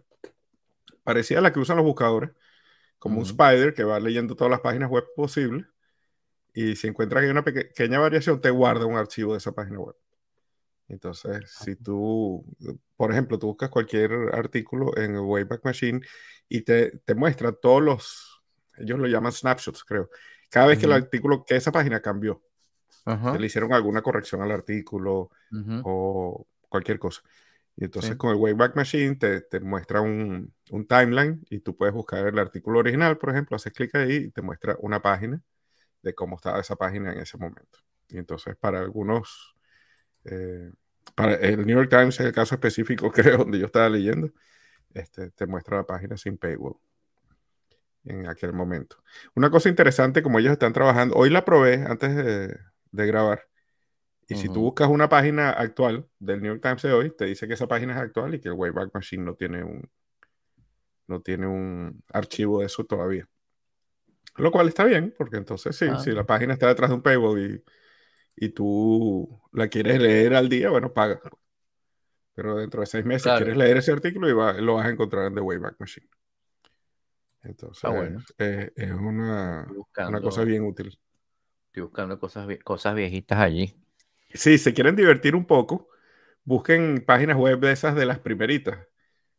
parecida 1.05 1.41
a 1.41 1.43
la 1.43 1.53
que 1.53 1.61
usan 1.61 1.77
los 1.77 1.87
buscadores, 1.87 2.31
como 2.99 3.19
un 3.21 3.27
spider 3.27 3.75
que 3.75 3.85
va 3.85 4.01
leyendo 4.01 4.37
todas 4.37 4.51
las 4.51 4.61
páginas 4.61 4.91
web 4.91 5.05
posibles. 5.17 5.67
Y 6.55 6.77
si 6.77 6.89
encuentra 6.89 7.21
que 7.21 7.27
hay 7.27 7.33
una 7.33 7.45
pequeña 7.45 7.99
variación, 8.01 8.41
te 8.41 8.51
guarda 8.51 8.87
un 8.87 8.97
archivo 8.97 9.33
de 9.33 9.39
esa 9.39 9.53
página 9.53 9.81
web. 9.81 9.97
Entonces, 10.89 11.51
si 11.51 11.77
tú, 11.77 12.45
por 12.97 13.11
ejemplo, 13.11 13.39
tú 13.39 13.49
buscas 13.49 13.71
cualquier 13.71 14.13
artículo 14.33 14.97
en 14.97 15.19
Wayback 15.19 15.65
Machine 15.65 16.01
y 16.49 16.63
te, 16.63 16.99
te 16.99 17.15
muestra 17.15 17.53
todos 17.53 17.83
los, 17.83 18.43
ellos 18.77 18.99
lo 18.99 19.07
llaman 19.07 19.33
snapshots, 19.33 19.85
creo. 19.85 20.11
Cada 20.51 20.67
vez 20.67 20.79
que 20.79 20.87
el 20.87 20.93
artículo, 20.93 21.45
que 21.45 21.57
esa 21.57 21.73
página 21.73 22.01
cambió, 22.01 22.43
que 23.31 23.39
le 23.39 23.47
hicieron 23.47 23.73
alguna 23.73 24.03
corrección 24.03 24.43
al 24.43 24.53
artículo 24.53 25.31
o 25.81 26.47
cualquier 26.69 26.99
cosa. 26.99 27.23
Y 27.77 27.85
entonces 27.85 28.17
con 28.17 28.31
el 28.31 28.37
Wayback 28.37 28.77
Machine 28.77 29.17
te, 29.17 29.41
te 29.41 29.61
muestra 29.61 30.01
un, 30.01 30.55
un, 30.71 30.87
timeline 30.87 31.45
y 31.51 31.59
tú 31.59 31.77
puedes 31.77 31.93
buscar 31.93 32.27
el 32.27 32.39
artículo 32.39 32.79
original, 32.79 33.19
por 33.19 33.31
ejemplo, 33.31 33.57
haces 33.57 33.73
clic 33.73 33.95
ahí 33.97 34.15
y 34.15 34.31
te 34.31 34.43
muestra 34.43 34.77
una 34.79 35.03
página 35.03 35.43
de 36.03 36.15
cómo 36.15 36.37
estaba 36.37 36.61
esa 36.61 36.77
página 36.77 37.13
en 37.13 37.19
ese 37.19 37.37
momento. 37.37 37.81
Y 38.09 38.19
entonces 38.19 38.55
para 38.57 38.79
algunos 38.79 39.57
eh, 40.25 40.71
para 41.15 41.35
el 41.35 41.67
New 41.67 41.77
York 41.77 41.91
Times 41.91 42.21
es 42.21 42.27
el 42.27 42.33
caso 42.33 42.55
específico, 42.55 43.11
creo, 43.13 43.39
donde 43.39 43.59
yo 43.59 43.67
estaba 43.67 43.89
leyendo. 43.89 44.31
Este, 44.93 45.31
te 45.31 45.47
muestra 45.47 45.79
la 45.79 45.85
página 45.85 46.17
sin 46.17 46.39
paywall 46.39 46.77
en 48.05 48.29
aquel 48.29 48.53
momento. 48.53 49.03
Una 49.35 49.51
cosa 49.51 49.69
interesante, 49.69 50.23
como 50.23 50.39
ellos 50.39 50.53
están 50.53 50.73
trabajando, 50.73 51.17
hoy 51.17 51.31
la 51.31 51.45
probé 51.45 51.85
antes 51.87 52.15
de, 52.15 52.57
grabar. 52.93 53.49
Y 54.29 54.37
si 54.37 54.49
tú 54.49 54.63
buscas 54.63 54.89
una 54.89 55.09
página 55.09 55.51
actual 55.51 56.09
del 56.19 56.41
New 56.41 56.53
York 56.53 56.63
Times 56.63 56.83
de 56.83 56.93
hoy, 56.93 57.11
te 57.11 57.27
dice 57.27 57.47
que 57.47 57.55
esa 57.55 57.67
página 57.67 57.95
es 57.95 58.01
actual 58.01 58.35
y 58.35 58.41
que 58.41 58.49
el 58.49 58.55
Wayback 58.55 58.95
Machine 58.95 59.23
no 59.23 59.35
tiene 59.35 59.63
un, 59.63 59.89
no 61.07 61.21
tiene 61.21 61.47
un 61.47 62.03
archivo 62.13 62.61
de 62.61 62.67
eso 62.67 62.85
todavía. 62.85 63.29
Lo 64.37 64.51
cual 64.51 64.69
está 64.69 64.85
bien, 64.85 65.15
porque 65.17 65.37
entonces 65.37 65.77
sí, 65.77 65.87
ah. 65.91 65.99
si 65.99 66.11
la 66.11 66.25
página 66.25 66.55
está 66.55 66.69
detrás 66.69 66.91
de 66.91 66.97
un 66.97 67.03
paywall 67.03 67.39
y 67.39 67.65
y 68.37 68.51
tú 68.51 69.41
la 69.53 69.69
quieres 69.69 70.01
leer 70.01 70.35
al 70.35 70.49
día, 70.49 70.71
bueno, 70.71 70.93
paga. 70.93 71.21
Pero 72.35 72.57
dentro 72.57 72.81
de 72.81 72.87
seis 72.87 73.05
meses 73.05 73.33
quieres 73.37 73.57
leer 73.57 73.77
ese 73.77 73.93
artículo 73.93 74.29
y 74.29 74.63
lo 74.63 74.75
vas 74.75 74.87
a 74.87 74.91
encontrar 74.91 75.27
en 75.27 75.35
The 75.35 75.41
Wayback 75.41 75.77
Machine. 75.79 76.09
Entonces, 77.43 77.85
es, 78.39 78.91
una, 78.91 79.69
una, 80.09 80.21
cosa 80.21 80.45
bien 80.45 80.65
útil. 80.65 80.99
Estoy 81.67 81.83
buscando 81.83 82.19
cosas, 82.19 82.49
cosas 82.65 82.95
viejitas 82.95 83.39
allí. 83.39 83.77
Sí, 84.35 84.59
se 84.59 84.75
quieren 84.75 84.97
divertir 84.97 85.37
un 85.37 85.47
poco, 85.47 85.89
busquen 86.45 87.05
páginas 87.07 87.37
web 87.37 87.61
de 87.61 87.73
esas 87.73 87.95
de 87.95 88.05
las 88.05 88.19
primeritas. 88.19 88.79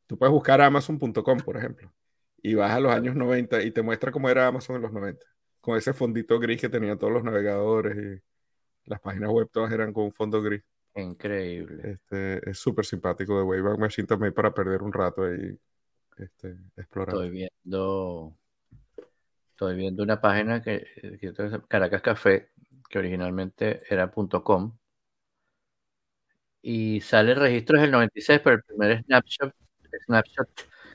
Tú 0.08 0.18
puedes 0.18 0.32
buscar 0.32 0.62
amazon.com, 0.62 1.40
por 1.40 1.58
ejemplo, 1.58 1.94
y 2.42 2.56
vas 2.56 2.72
a 2.72 2.80
los 2.80 2.94
años 2.94 3.16
90 3.16 3.62
y 3.64 3.72
te 3.72 3.82
muestra 3.82 4.12
cómo 4.12 4.30
era 4.30 4.48
Amazon 4.48 4.78
en 4.78 4.84
los 4.84 4.94
90, 4.94 5.26
con 5.60 5.78
ese 5.78 5.94
fondito 5.94 6.40
gris 6.40 6.62
que 6.62 6.70
tenían 6.70 6.98
todos 6.98 7.12
los 7.12 7.24
navegadores 7.24 7.98
y 7.98 8.90
las 8.90 9.02
páginas 9.02 9.32
web 9.32 9.50
todas 9.52 9.72
eran 9.72 9.92
con 9.92 10.06
un 10.06 10.14
fondo 10.14 10.42
gris. 10.42 10.64
Increíble. 10.96 11.92
Este, 11.92 12.50
es 12.50 12.58
súper 12.58 12.86
simpático 12.86 13.38
de 13.38 13.44
Wayback 13.44 13.78
Machine 13.78 14.08
también 14.08 14.34
para 14.34 14.54
perder 14.54 14.82
un 14.82 14.94
rato 14.94 15.26
ahí 15.26 15.60
este, 16.18 16.56
explorando. 16.78 17.22
Estoy 17.22 17.32
viendo, 17.32 18.38
estoy 19.52 19.76
viendo 19.76 20.04
una 20.04 20.22
página 20.22 20.62
que, 20.62 21.18
que 21.20 21.34
Caracas 21.68 22.02
Café, 22.02 22.52
que 22.90 23.00
originalmente 23.00 23.82
era 23.90 24.10
.com, 24.10 24.78
y 26.68 27.00
sale 27.00 27.34
el 27.34 27.38
registro 27.38 27.80
del 27.80 27.92
96, 27.92 28.42
pero 28.44 28.56
el 28.56 28.64
primer 28.64 29.04
snapshot, 29.04 29.54
snapshot 30.06 30.50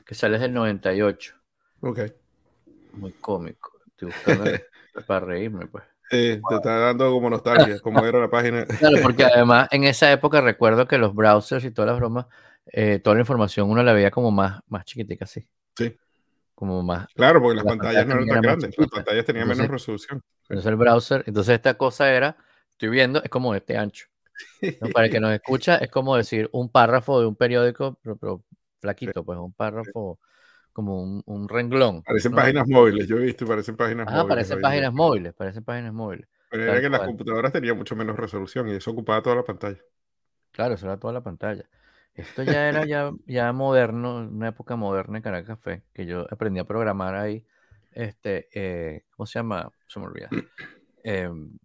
que 0.05 0.13
sale 0.13 0.35
es 0.35 0.41
del 0.41 0.53
98. 0.53 1.33
Ok. 1.79 1.99
Muy 2.91 3.13
cómico. 3.13 3.79
Estoy 3.87 4.09
buscando 4.09 4.51
para 5.07 5.25
reírme, 5.25 5.67
pues. 5.67 5.85
Sí, 6.09 6.41
te 6.49 6.55
está 6.55 6.77
dando 6.77 7.09
como 7.09 7.29
nostalgia, 7.29 7.79
como 7.79 8.05
era 8.05 8.19
la 8.19 8.29
página. 8.29 8.65
Claro, 8.79 8.97
porque 9.01 9.23
además 9.23 9.69
en 9.71 9.85
esa 9.85 10.11
época 10.11 10.41
recuerdo 10.41 10.89
que 10.89 10.97
los 10.97 11.15
browsers 11.15 11.63
y 11.63 11.71
todas 11.71 11.91
las 11.91 11.99
bromas, 11.99 12.25
eh, 12.65 12.99
toda 12.99 13.15
la 13.15 13.21
información 13.21 13.69
uno 13.69 13.81
la 13.81 13.93
veía 13.93 14.11
como 14.11 14.29
más, 14.29 14.59
más 14.67 14.83
chiquitica, 14.83 15.25
sí. 15.25 15.47
Sí. 15.77 15.95
Como 16.53 16.83
más. 16.83 17.07
Claro, 17.13 17.41
porque 17.41 17.55
las, 17.55 17.63
pantallas, 17.63 18.05
no 18.05 18.15
eran 18.15 18.27
tan 18.27 18.41
grandes, 18.41 18.77
las 18.77 18.89
pantallas 18.89 19.23
tenían 19.23 19.47
menos 19.47 19.69
resolución. 19.69 20.21
Entonces 20.49 20.65
el 20.65 20.75
browser, 20.75 21.23
entonces 21.27 21.55
esta 21.55 21.75
cosa 21.75 22.13
era, 22.13 22.35
estoy 22.71 22.89
viendo, 22.89 23.23
es 23.23 23.29
como 23.29 23.55
este 23.55 23.77
ancho. 23.77 24.10
Para 24.93 25.05
el 25.05 25.11
que 25.11 25.19
nos 25.19 25.31
escucha, 25.33 25.77
es 25.77 25.89
como 25.89 26.15
decir 26.15 26.49
un 26.51 26.69
párrafo 26.69 27.19
de 27.19 27.27
un 27.27 27.35
periódico, 27.35 27.99
pero, 28.03 28.43
flaquito, 28.79 29.23
pues 29.23 29.37
un 29.39 29.53
párrafo 29.53 30.19
como 30.73 31.21
un, 31.25 31.49
renglón. 31.49 32.03
Parecen 32.03 32.31
páginas 32.31 32.67
móviles, 32.67 33.07
yo 33.07 33.17
he 33.17 33.21
visto, 33.21 33.45
parecen 33.45 33.75
páginas 33.75 34.07
ah, 34.09 34.25
parecen 34.27 34.61
páginas 34.61 34.93
móviles, 34.93 35.33
parecen 35.33 35.63
páginas 35.63 35.93
móviles. 35.93 36.27
Pero 36.49 36.63
era 36.63 36.81
que 36.81 36.89
las 36.89 37.01
computadoras 37.01 37.51
tenían 37.51 37.77
mucho 37.77 37.95
menos 37.95 38.15
resolución 38.17 38.67
y 38.67 38.71
eso 38.73 38.91
ocupaba 38.91 39.21
toda 39.21 39.37
la 39.37 39.43
pantalla. 39.43 39.79
Claro, 40.51 40.75
eso 40.75 40.85
era 40.85 40.97
toda 40.97 41.13
la 41.13 41.21
pantalla. 41.21 41.65
Esto 42.13 42.43
ya 42.43 42.67
era 42.67 42.85
ya, 42.85 43.11
ya 43.25 43.53
moderno, 43.53 44.17
una 44.17 44.49
época 44.49 44.75
moderna 44.75 45.17
en 45.17 45.23
Caracas 45.23 45.57
Café, 45.57 45.83
que 45.93 46.05
yo 46.05 46.27
aprendí 46.29 46.59
a 46.59 46.65
programar 46.65 47.15
ahí. 47.15 47.45
Este, 47.91 48.49
eh, 48.53 49.05
¿cómo 49.15 49.25
se 49.25 49.39
llama? 49.39 49.71
Se 49.87 49.99
me 49.99 50.05
olvida. 50.05 50.29
Em, 51.03 51.57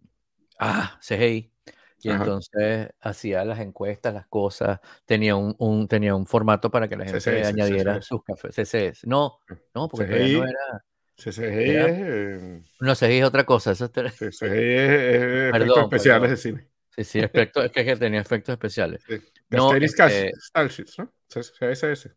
ah, 0.57 0.97
CGI. 0.99 1.51
Y 2.01 2.09
entonces 2.09 2.89
hacía 2.99 3.43
las 3.43 3.59
encuestas, 3.59 4.13
las 4.13 4.27
cosas, 4.27 4.79
tenía 5.05 5.35
un, 5.35 5.87
tenía 5.87 6.15
un 6.15 6.27
formato 6.27 6.69
para 6.69 6.87
que 6.87 6.95
la 6.95 7.05
gente 7.05 7.45
añadiera 7.45 8.01
sus 8.01 8.23
cafés. 8.23 8.55
CCS. 8.55 9.07
No, 9.07 9.39
no, 9.73 9.87
porque 9.87 10.07
no 10.07 10.43
era. 10.43 10.85
CCI 11.17 11.41
es. 11.41 11.87
Eh, 11.89 12.61
no, 12.79 12.93
CCI 12.93 13.17
es 13.17 13.25
otra 13.25 13.43
cosa. 13.43 13.71
Eso 13.71 13.85
es, 13.85 14.21
efectos 14.21 15.77
especiales 15.83 16.29
de 16.29 16.37
cine. 16.37 16.67
Sí, 16.95 17.03
sí, 17.03 17.19
es 17.19 17.31
que 17.31 17.95
tenía 17.95 18.21
efectos 18.21 18.53
especiales. 18.53 19.03
No, 19.49 19.73
este... 19.73 20.31
Style 20.39 20.69
Sheets, 20.69 20.99
¿no? 20.99 21.11
CSS. 21.27 22.09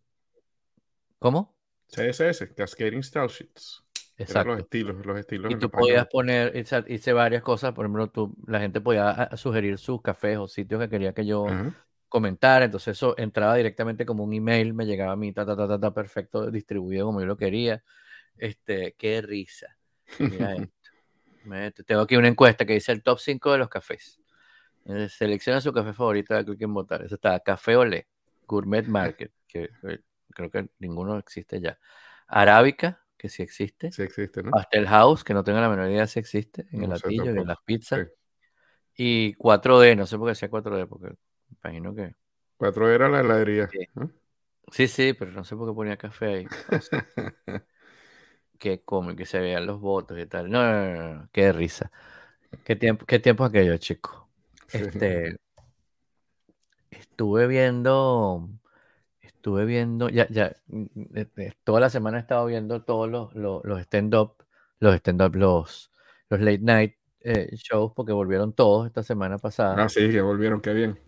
¿Cómo? 1.18 1.56
CSS, 1.88 2.54
Cascading 2.54 3.02
Style 3.02 3.28
Sheets. 3.28 3.84
Exacto. 4.20 4.52
los 4.52 4.60
estilos, 4.60 5.06
los 5.06 5.18
estilos. 5.18 5.52
Y 5.52 5.56
tú 5.56 5.70
podías 5.70 6.06
poner, 6.06 6.52
hice 6.88 7.12
varias 7.12 7.42
cosas, 7.42 7.72
por 7.72 7.86
ejemplo, 7.86 8.08
tú, 8.08 8.34
la 8.46 8.60
gente 8.60 8.80
podía 8.80 9.30
sugerir 9.36 9.78
sus 9.78 10.02
cafés 10.02 10.36
o 10.36 10.46
sitios 10.46 10.80
que 10.80 10.88
quería 10.88 11.12
que 11.12 11.24
yo 11.24 11.46
comentara, 12.08 12.66
entonces 12.66 12.96
eso 12.96 13.14
entraba 13.16 13.54
directamente 13.54 14.04
como 14.04 14.24
un 14.24 14.32
email, 14.32 14.74
me 14.74 14.84
llegaba 14.84 15.12
a 15.12 15.16
mí, 15.16 15.32
ta, 15.32 15.46
ta, 15.46 15.56
ta, 15.56 15.78
ta, 15.78 15.94
perfecto, 15.94 16.50
distribuido 16.50 17.06
como 17.06 17.20
yo 17.20 17.26
lo 17.26 17.36
quería. 17.36 17.82
Este, 18.36 18.94
qué 18.98 19.22
risa. 19.22 19.76
Mira 20.18 20.56
esto. 21.66 21.84
tengo 21.84 22.02
aquí 22.02 22.16
una 22.16 22.28
encuesta 22.28 22.64
que 22.64 22.74
dice 22.74 22.92
el 22.92 23.02
top 23.02 23.18
5 23.18 23.52
de 23.52 23.58
los 23.58 23.68
cafés. 23.68 24.20
Eh, 24.86 25.08
selecciona 25.08 25.60
su 25.60 25.72
café 25.72 25.92
favorito, 25.92 26.34
de 26.34 26.44
clic 26.44 26.60
en 26.62 26.74
votar. 26.74 27.02
Eso 27.02 27.14
está, 27.14 27.38
Café 27.40 27.76
Olé, 27.76 28.08
Gourmet 28.46 28.86
Market, 28.86 29.32
que 29.46 29.70
eh, 29.84 30.00
creo 30.30 30.50
que 30.50 30.68
ninguno 30.78 31.18
existe 31.18 31.60
ya. 31.60 31.78
Arábica, 32.26 33.02
que 33.20 33.28
sí 33.28 33.42
existe. 33.42 33.92
Sí 33.92 34.00
existe, 34.00 34.42
¿no? 34.42 34.50
Pastel 34.50 34.86
House, 34.88 35.24
que 35.24 35.34
no 35.34 35.44
tengo 35.44 35.60
la 35.60 35.68
menor 35.68 35.90
idea 35.90 36.06
si 36.06 36.18
existe, 36.18 36.66
en 36.72 36.84
el 36.84 36.88
latillo 36.88 37.26
y 37.26 37.38
en 37.38 37.46
las 37.46 37.60
pizzas. 37.62 38.08
Y 38.96 39.34
4D, 39.34 39.94
no 39.94 40.06
sé 40.06 40.16
por 40.16 40.30
qué 40.30 40.34
sea 40.34 40.48
4D, 40.48 40.88
porque 40.88 41.08
me 41.08 41.16
imagino 41.62 41.94
que... 41.94 42.14
4D 42.56 42.94
era 42.94 43.10
la 43.10 43.20
heladería. 43.20 43.68
Sí. 44.72 44.88
sí, 44.88 45.12
pero 45.12 45.32
no 45.32 45.44
sé 45.44 45.54
por 45.54 45.68
qué 45.68 45.74
ponía 45.74 45.98
café 45.98 46.26
ahí. 46.26 46.46
qué 48.58 48.80
cómico, 48.82 49.16
que 49.18 49.26
se 49.26 49.38
vean 49.38 49.66
los 49.66 49.80
votos 49.80 50.18
y 50.18 50.24
tal. 50.24 50.50
No, 50.50 50.62
no, 50.62 51.14
no, 51.14 51.28
qué 51.30 51.52
risa. 51.52 51.92
Qué 52.64 52.74
tiempo, 52.74 53.04
qué 53.04 53.18
tiempo 53.18 53.44
aquello, 53.44 53.76
chico. 53.76 54.30
Este, 54.72 55.36
estuve 56.90 57.46
viendo 57.46 58.48
estuve 59.40 59.64
viendo, 59.64 60.10
ya, 60.10 60.28
ya, 60.28 60.54
mm, 60.68 60.82
mm, 60.94 61.16
eh, 61.16 61.26
eh, 61.38 61.52
toda 61.64 61.80
la 61.80 61.88
semana 61.88 62.18
he 62.18 62.20
estado 62.20 62.44
viendo 62.44 62.82
todos 62.82 63.08
los, 63.08 63.34
los, 63.34 63.80
stand-up, 63.80 64.34
los 64.80 64.94
stand-up, 64.96 65.34
los, 65.34 65.90
los 66.28 66.40
late 66.40 66.58
night 66.58 66.94
eh, 67.22 67.48
shows, 67.56 67.92
porque 67.96 68.12
volvieron 68.12 68.52
todos 68.52 68.86
esta 68.86 69.02
semana 69.02 69.38
pasada. 69.38 69.82
Ah, 69.82 69.88
sí, 69.88 70.10
que 70.10 70.20
volvieron, 70.20 70.60
qué 70.60 70.74
bien. 70.74 70.98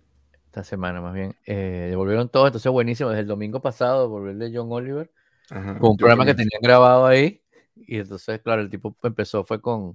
Esta 0.47 0.65
semana 0.65 1.03
más 1.03 1.13
bien. 1.13 1.37
Eh, 1.45 1.93
volvieron 1.95 2.31
todos, 2.31 2.47
entonces 2.47 2.73
buenísimo. 2.73 3.11
Desde 3.11 3.21
el 3.21 3.27
domingo 3.27 3.61
pasado 3.61 4.09
volvió 4.09 4.31
el 4.31 4.39
de 4.39 4.51
John 4.55 4.73
Oliver, 4.73 5.11
con 5.51 5.91
un 5.91 5.97
programa 5.99 6.25
que 6.25 6.35
tenían 6.35 6.61
grabado 6.63 7.05
ahí. 7.05 7.43
Y 7.75 7.99
entonces, 7.99 8.41
claro, 8.41 8.63
el 8.63 8.71
tipo 8.71 8.97
empezó, 9.03 9.45
fue 9.45 9.61
con... 9.61 9.95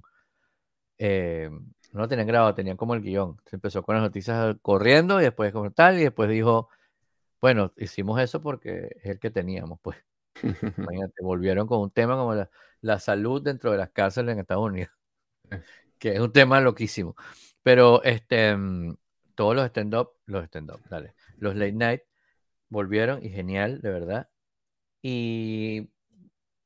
no 1.00 2.00
lo 2.00 2.06
tenían 2.06 2.28
grabado, 2.28 2.54
tenían 2.54 2.76
como 2.76 2.94
el 2.94 3.02
guion. 3.02 3.36
Se 3.46 3.56
empezó 3.56 3.82
con 3.82 3.96
las 3.96 4.04
noticias 4.04 4.56
corriendo 4.62 5.20
y 5.20 5.24
después 5.24 5.52
como 5.52 5.72
tal, 5.72 5.98
y 5.98 6.04
después 6.04 6.30
dijo 6.30 6.68
Bueno, 7.40 7.72
hicimos 7.76 8.20
eso 8.20 8.42
porque 8.42 8.96
es 9.02 9.06
el 9.06 9.18
que 9.20 9.30
teníamos, 9.30 9.78
pues. 9.82 9.96
Imagínate, 10.76 11.22
volvieron 11.22 11.66
con 11.66 11.80
un 11.80 11.90
tema 11.90 12.16
como 12.16 12.34
la, 12.34 12.50
la 12.80 12.98
salud 12.98 13.42
dentro 13.42 13.72
de 13.72 13.78
las 13.78 13.90
cárceles 13.90 14.32
en 14.34 14.40
Estados 14.40 14.64
Unidos, 14.66 14.90
Eh. 15.50 15.62
que 15.98 16.14
es 16.14 16.20
un 16.20 16.32
tema 16.32 16.60
loquísimo. 16.60 17.16
Pero 17.62 18.02
este, 18.04 18.56
mm, 18.56 18.96
todos 19.34 19.56
los 19.56 19.66
stand-up, 19.66 20.10
los 20.26 20.44
stand-up, 20.46 20.80
dale, 20.88 21.14
los 21.38 21.56
late 21.56 21.72
night 21.72 22.02
volvieron 22.70 23.24
y 23.24 23.30
genial, 23.30 23.80
de 23.82 23.90
verdad. 23.90 24.30
Y 25.02 25.90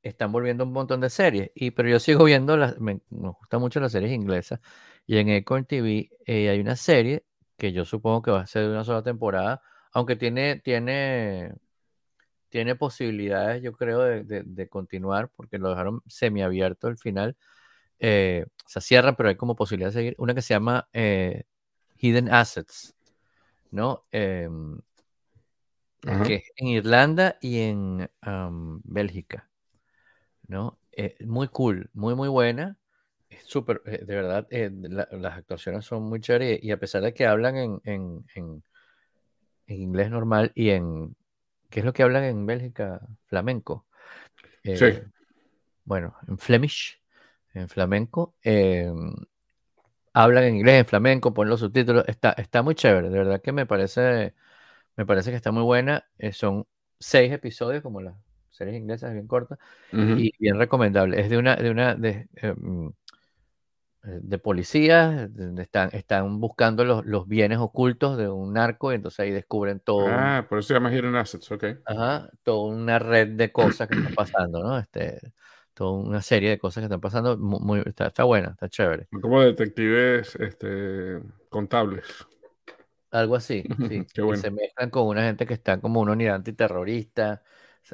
están 0.02 0.32
volviendo 0.32 0.64
un 0.64 0.72
montón 0.72 1.00
de 1.00 1.10
series. 1.10 1.50
Y, 1.54 1.70
pero 1.72 1.88
yo 1.88 2.00
sigo 2.00 2.24
viendo, 2.24 2.56
las, 2.56 2.78
me, 2.80 3.00
me 3.10 3.28
gustan 3.30 3.60
mucho 3.60 3.80
las 3.80 3.92
series 3.92 4.12
inglesas. 4.12 4.60
Y 5.06 5.18
en 5.18 5.30
Acorn 5.30 5.64
TV 5.66 6.10
eh, 6.26 6.48
hay 6.50 6.60
una 6.60 6.76
serie 6.76 7.24
que 7.56 7.72
yo 7.72 7.84
supongo 7.84 8.22
que 8.22 8.30
va 8.30 8.40
a 8.42 8.46
ser 8.46 8.62
de 8.64 8.70
una 8.70 8.84
sola 8.84 9.02
temporada, 9.02 9.62
aunque 9.92 10.16
tiene, 10.16 10.60
tiene, 10.60 11.54
tiene 12.50 12.76
posibilidades, 12.76 13.62
yo 13.62 13.72
creo, 13.72 14.00
de, 14.00 14.24
de- 14.24 14.42
de 14.44 14.68
continuar, 14.68 15.30
porque 15.36 15.58
lo 15.58 15.70
dejaron 15.70 16.02
semiabierto 16.06 16.88
al 16.88 16.98
final. 16.98 17.36
Eh, 18.00 18.46
se 18.66 18.80
cierra, 18.80 19.16
pero 19.16 19.28
hay 19.30 19.36
como 19.36 19.56
posibilidad 19.56 19.90
de 19.90 19.94
seguir. 19.94 20.14
Una 20.18 20.34
que 20.34 20.42
se 20.42 20.54
llama 20.54 20.88
eh, 20.92 21.44
Hidden 21.98 22.32
Assets, 22.32 22.94
¿no? 23.70 24.02
Ajá. 26.06 26.24
que 26.24 26.34
es 26.36 26.52
en 26.56 26.66
Irlanda 26.68 27.38
y 27.40 27.60
en 27.60 28.08
Bélgica, 28.84 29.48
¿no? 30.48 30.78
Eh, 30.92 31.16
muy 31.26 31.48
cool, 31.48 31.90
muy, 31.94 32.14
muy 32.14 32.28
buena. 32.28 32.76
Súper, 33.46 33.82
eh, 33.86 34.04
de 34.04 34.14
verdad, 34.14 34.46
eh, 34.50 34.70
la- 34.72 35.08
las 35.12 35.38
actuaciones 35.38 35.84
son 35.84 36.02
muy 36.04 36.20
chéveres 36.20 36.62
y 36.62 36.70
a 36.70 36.78
pesar 36.78 37.02
de 37.02 37.14
que 37.14 37.26
hablan 37.26 37.56
en, 37.56 37.80
en, 37.84 38.24
en- 38.34 38.62
en 39.74 39.82
inglés 39.82 40.10
normal 40.10 40.52
y 40.54 40.70
en, 40.70 41.16
¿qué 41.70 41.80
es 41.80 41.86
lo 41.86 41.92
que 41.92 42.02
hablan 42.04 42.24
en 42.24 42.46
Bélgica? 42.46 43.00
Flamenco. 43.26 43.86
Sí. 44.72 44.86
Eh, 44.86 45.04
Bueno, 45.84 46.16
en 46.28 46.38
Flemish, 46.38 47.00
en 47.54 47.68
flamenco. 47.68 48.34
eh, 48.44 48.90
hablan 50.12 50.44
en 50.44 50.56
inglés, 50.56 50.80
en 50.80 50.86
flamenco, 50.86 51.34
ponen 51.34 51.50
los 51.50 51.60
subtítulos. 51.60 52.04
Está, 52.08 52.32
está 52.32 52.62
muy 52.62 52.74
chévere, 52.74 53.08
de 53.10 53.18
verdad 53.18 53.40
que 53.42 53.52
me 53.52 53.66
parece, 53.66 54.34
me 54.96 55.06
parece 55.06 55.30
que 55.30 55.36
está 55.36 55.52
muy 55.52 55.62
buena. 55.64 56.06
eh, 56.18 56.32
son 56.32 56.66
seis 56.98 57.32
episodios, 57.32 57.82
como 57.82 58.00
las 58.00 58.16
series 58.50 58.76
inglesas, 58.76 59.12
bien 59.12 59.26
cortas, 59.26 59.58
y 60.12 60.32
bien 60.38 60.58
recomendable. 60.58 61.20
Es 61.20 61.30
de 61.30 61.38
una, 61.38 61.56
de 61.56 61.70
una, 61.70 61.94
de, 61.96 62.28
eh, 62.36 62.54
de 64.02 64.38
policías, 64.38 65.30
están, 65.58 65.90
están 65.92 66.40
buscando 66.40 66.84
los, 66.84 67.04
los 67.06 67.28
bienes 67.28 67.58
ocultos 67.58 68.16
de 68.18 68.28
un 68.28 68.52
narco, 68.54 68.92
y 68.92 68.96
entonces 68.96 69.20
ahí 69.20 69.30
descubren 69.30 69.80
todo, 69.80 70.06
un- 70.16 70.38
Ah, 70.38 70.46
por 70.48 70.58
eso 70.58 70.68
se 70.68 70.74
llama 70.74 70.92
Hidden 70.92 71.14
Assets, 71.16 71.50
ok. 71.52 71.64
ajá, 71.84 72.30
toda 72.42 72.72
una 72.74 72.98
red 72.98 73.28
de 73.28 73.52
cosas 73.52 73.88
que 73.88 73.94
están 73.94 74.12
pasando, 74.14 74.62
¿no? 74.62 74.78
Este, 74.78 75.20
toda 75.74 75.92
una 75.92 76.22
serie 76.22 76.50
de 76.50 76.58
cosas 76.58 76.82
que 76.82 76.86
están 76.86 77.00
pasando, 77.00 77.36
mu- 77.38 77.60
muy, 77.60 77.82
está, 77.86 78.06
está 78.08 78.24
buena, 78.24 78.50
está 78.50 78.68
chévere. 78.68 79.08
Como 79.20 79.40
detectives 79.42 80.36
este, 80.36 81.20
contables. 81.48 82.26
Algo 83.10 83.36
así, 83.36 83.62
sí. 83.88 84.06
Qué 84.14 84.22
bueno. 84.22 84.42
se 84.42 84.50
mezclan 84.50 84.90
con 84.90 85.06
una 85.06 85.22
gente 85.24 85.44
que 85.46 85.54
está 85.54 85.80
como 85.80 86.00
una 86.00 86.12
unidad 86.12 86.36
antiterrorista, 86.36 87.42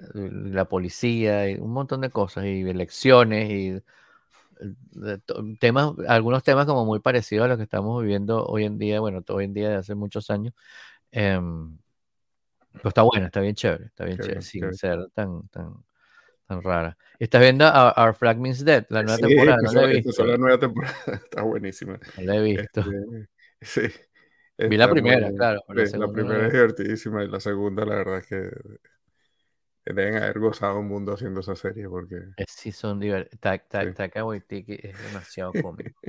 la 0.04 0.68
policía, 0.68 1.50
y 1.50 1.54
un 1.56 1.72
montón 1.72 2.00
de 2.02 2.10
cosas, 2.10 2.44
y 2.44 2.60
elecciones, 2.68 3.50
y 3.50 3.68
eh, 3.70 3.82
temas, 5.60 5.92
algunos 6.08 6.42
temas 6.42 6.66
como 6.66 6.84
muy 6.84 7.00
parecidos 7.00 7.44
a 7.46 7.48
los 7.48 7.56
que 7.58 7.64
estamos 7.64 8.02
viviendo 8.02 8.44
hoy 8.46 8.64
en 8.64 8.78
día, 8.78 9.00
bueno, 9.00 9.22
hoy 9.28 9.44
en 9.44 9.54
día 9.54 9.68
de 9.70 9.76
hace 9.76 9.94
muchos 9.94 10.30
años. 10.30 10.54
Em, 11.12 11.78
pero 12.72 12.88
está 12.90 13.02
buena, 13.02 13.26
está 13.26 13.40
bien 13.40 13.54
chévere, 13.54 13.86
está 13.86 14.04
bien 14.04 14.20
chévere, 14.20 14.42
qué 14.58 14.64
sin 14.64 14.64
bien. 14.66 14.80
ser 14.80 15.08
tan, 15.14 15.48
tan, 15.48 15.74
tan 16.46 16.62
rara. 16.62 16.98
¿Estás 17.18 17.40
viendo 17.42 17.66
a- 17.66 17.94
Our 17.96 18.14
Flag 18.14 18.38
Means 18.38 18.64
Dead, 18.64 18.86
la 18.90 19.02
nueva 19.02 19.18
Sí, 19.18 19.20
temporada? 19.20 19.58
No 19.62 19.72
la 19.72 19.84
he 19.84 19.86
visto, 19.88 20.24
la 20.24 20.36
nueva 20.36 20.58
temporada. 20.58 20.94
Está 21.24 21.42
buenísima. 21.42 21.98
no 22.16 22.22
la 22.24 22.36
he 22.36 22.40
visto. 22.42 22.82
Este, 22.82 23.28
sí. 23.60 23.82
Vi 24.66 24.76
la 24.76 24.88
primera, 24.90 25.32
muy- 25.32 25.34
claro, 25.34 25.60
la 25.68 25.84
la 25.96 26.08
primera 26.12 26.46
es 26.46 26.52
divertidísima 26.52 27.24
y 27.24 27.28
la 27.28 27.40
segunda, 27.40 27.84
la 27.84 27.96
verdad 27.96 28.18
es 28.18 28.26
que 28.26 28.50
deben 29.94 30.16
haber 30.16 30.38
gozado 30.38 30.78
un 30.78 30.88
mundo 30.88 31.14
haciendo 31.14 31.40
esa 31.40 31.54
serie 31.56 31.88
porque 31.88 32.16
Eh, 32.36 32.44
Sí, 32.48 32.72
son 32.72 32.98
divertidos. 33.00 33.60
Sí. 33.86 33.92
Taika 33.94 34.24
Waititi 34.24 34.78
es 34.82 35.02
demasiado 35.02 35.52
cómico. 35.62 36.00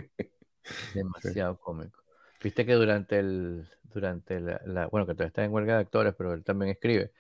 demasiado 0.94 1.58
cómico. 1.60 2.04
Viste 2.44 2.66
que 2.66 2.74
durante 2.74 3.20
el, 3.20 3.68
durante 3.84 4.40
la, 4.40 4.62
la- 4.66 4.88
bueno, 4.88 5.06
que 5.06 5.14
todavía 5.14 5.28
está 5.28 5.44
en 5.44 5.52
huelga 5.52 5.76
de 5.76 5.82
actores, 5.82 6.14
pero 6.18 6.34
él 6.34 6.44
también 6.44 6.72
escribe. 6.72 7.12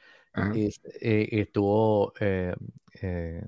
Y, 0.53 0.67
y- 1.01 1.37
y 1.37 1.39
estuvo, 1.41 2.13
eh, 2.19 2.55
eh, 3.01 3.43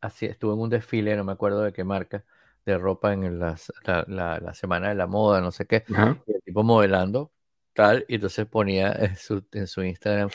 así, 0.00 0.26
estuvo 0.26 0.54
en 0.54 0.60
un 0.60 0.70
desfile, 0.70 1.14
no 1.16 1.24
me 1.24 1.32
acuerdo 1.32 1.62
de 1.62 1.72
qué 1.72 1.84
marca, 1.84 2.24
de 2.64 2.76
ropa 2.78 3.12
en 3.12 3.38
las- 3.38 3.72
la, 3.84 4.04
la- 4.08 4.38
la 4.40 4.54
semana 4.54 4.88
de 4.88 4.94
la 4.94 5.06
moda, 5.06 5.40
no 5.40 5.52
sé 5.52 5.66
qué. 5.66 5.84
Ajá. 5.92 6.18
Y 6.26 6.32
el 6.32 6.42
tipo 6.42 6.62
modelando, 6.62 7.32
tal, 7.74 8.04
y 8.08 8.16
entonces 8.16 8.46
ponía 8.46 8.92
en 8.92 9.16
su, 9.16 9.44
en 9.52 9.66
su 9.66 9.82
Instagram, 9.84 10.30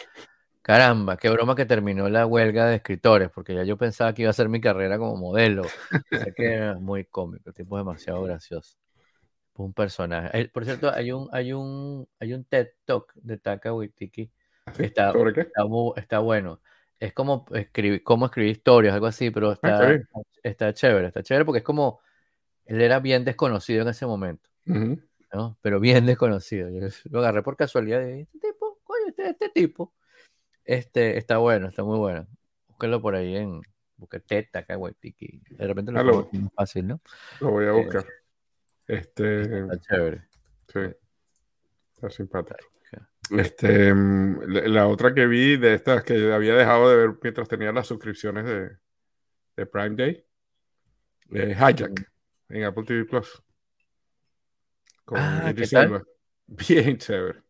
caramba, 0.65 1.15
qué 1.15 1.29
broma 1.29 1.55
que 1.55 1.65
terminó 1.67 2.09
la 2.09 2.25
huelga 2.25 2.65
de 2.65 2.77
escritores, 2.77 3.29
porque 3.29 3.53
ya 3.53 3.63
yo 3.63 3.77
pensaba 3.77 4.13
que 4.15 4.23
iba 4.23 4.29
a 4.29 4.31
hacer 4.31 4.49
mi 4.49 4.59
carrera 4.59 4.97
como 4.97 5.15
modelo. 5.15 5.61
O 5.61 6.17
sea 6.17 6.33
que 6.35 6.53
era 6.53 6.73
muy 6.73 7.05
cómico, 7.05 7.49
el 7.49 7.53
tipo 7.53 7.77
es 7.77 7.81
demasiado 7.81 8.23
gracioso. 8.23 8.77
Un 9.57 9.73
personaje. 9.73 10.49
Por 10.49 10.65
cierto, 10.65 10.91
hay 10.91 11.11
un, 11.11 11.29
hay 11.31 11.53
un, 11.53 12.07
hay 12.19 12.33
un 12.33 12.43
TED 12.45 12.69
Talk 12.83 13.13
de 13.13 13.37
Taka 13.37 13.73
Waititi 13.73 14.31
¿Sí? 14.75 14.83
Está-. 14.83 15.13
Está, 15.35 15.65
mu- 15.65 15.93
está 15.95 16.17
bueno. 16.19 16.59
Es 16.99 17.13
como 17.13 17.45
escribir, 17.53 18.03
cómo 18.03 18.25
escribir 18.25 18.51
historias, 18.51 18.95
algo 18.95 19.05
así, 19.05 19.29
pero 19.29 19.51
Ah, 19.61 19.91
está, 19.91 20.01
está 20.41 20.73
chévere, 20.73 21.07
está 21.07 21.21
chévere 21.21 21.45
porque 21.45 21.59
es 21.59 21.63
como, 21.63 21.99
él 22.65 22.81
era 22.81 22.99
bien 22.99 23.23
desconocido 23.23 23.83
en 23.83 23.89
ese 23.89 24.07
momento, 24.07 24.49
Ujú. 24.65 24.99
¿no? 25.31 25.57
Pero 25.61 25.79
bien 25.79 26.05
desconocido. 26.07 26.69
Yo 26.71 26.87
lo 27.11 27.19
agarré 27.19 27.43
por 27.43 27.55
casualidad 27.55 28.01
y 28.01 28.05
dije, 28.05 28.21
este 28.33 28.47
tipo, 28.51 28.79
coño, 28.83 29.07
este, 29.09 29.29
este 29.29 29.49
tipo. 29.49 29.93
Este, 30.65 31.17
está 31.17 31.37
bueno, 31.37 31.69
está 31.69 31.83
muy 31.83 31.97
bueno. 31.97 32.27
Búsquenlo 32.67 33.01
por 33.01 33.15
ahí 33.15 33.35
en, 33.37 33.61
busque 33.97 34.19
Teta, 34.19 34.59
acá, 34.59 34.77
Waititi. 34.77 35.41
De 35.51 35.67
repente 35.67 35.91
lo 35.91 35.99
Ah, 35.99 36.03
lo- 36.03 36.29
más 36.33 36.53
fácil, 36.53 36.87
¿no? 36.87 37.01
Lo 37.39 37.51
voy 37.51 37.65
a 37.65 37.69
Eh, 37.69 37.73
buscar. 37.73 38.05
Este, 38.87 39.41
Está 39.59 39.79
chévere. 39.79 40.27
sí, 40.67 40.79
está 41.93 42.09
simpático. 42.09 42.57
Este, 43.31 43.91
mm, 43.93 44.41
la, 44.47 44.87
otra 44.87 45.13
que 45.13 45.25
vi 45.25 45.57
de 45.57 45.73
estas 45.73 46.03
que 46.03 46.31
había 46.31 46.53
dejado 46.53 46.89
de 46.89 46.95
ver 46.95 47.15
mientras 47.23 47.47
tenía 47.47 47.71
las 47.71 47.87
suscripciones 47.87 48.45
de, 48.45 48.77
de 49.55 49.65
Prime 49.65 49.95
Day, 49.95 50.23
eh, 51.31 51.55
Hijack 51.57 52.11
en 52.49 52.63
Apple 52.63 52.83
TV 52.83 53.05
Plus. 53.05 53.41
Con 55.05 55.17
Ah, 55.19 55.53
¿qué 55.55 55.67
tal? 55.67 56.03
Bien 56.47 56.97
chévere. 56.99 57.44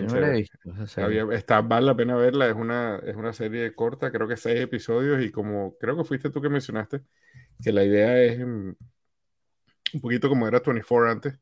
Bien 0.00 0.06
no 0.06 0.16
la 0.16 0.28
he 0.28 0.30
chévere. 0.30 0.40
visto. 0.40 0.58
Había- 1.02 1.26
está, 1.34 1.60
vale 1.60 1.86
la 1.86 1.96
pena 1.96 2.16
verla, 2.16 2.48
es 2.48 2.54
una, 2.54 2.96
es 3.04 3.16
una 3.16 3.32
serie 3.32 3.74
corta, 3.74 4.10
creo 4.10 4.26
que 4.28 4.36
seis 4.36 4.60
episodios 4.60 5.22
y 5.22 5.30
como 5.30 5.76
creo 5.78 5.96
que 5.96 6.04
fuiste 6.04 6.30
tú 6.30 6.40
que 6.42 6.48
mencionaste, 6.48 7.02
que 7.62 7.72
la 7.72 7.84
idea 7.84 8.20
es 8.22 8.38
mm, 8.40 8.72
un 9.94 10.00
poquito 10.00 10.28
como 10.28 10.46
era 10.48 10.60
24 10.60 11.10
antes, 11.10 11.38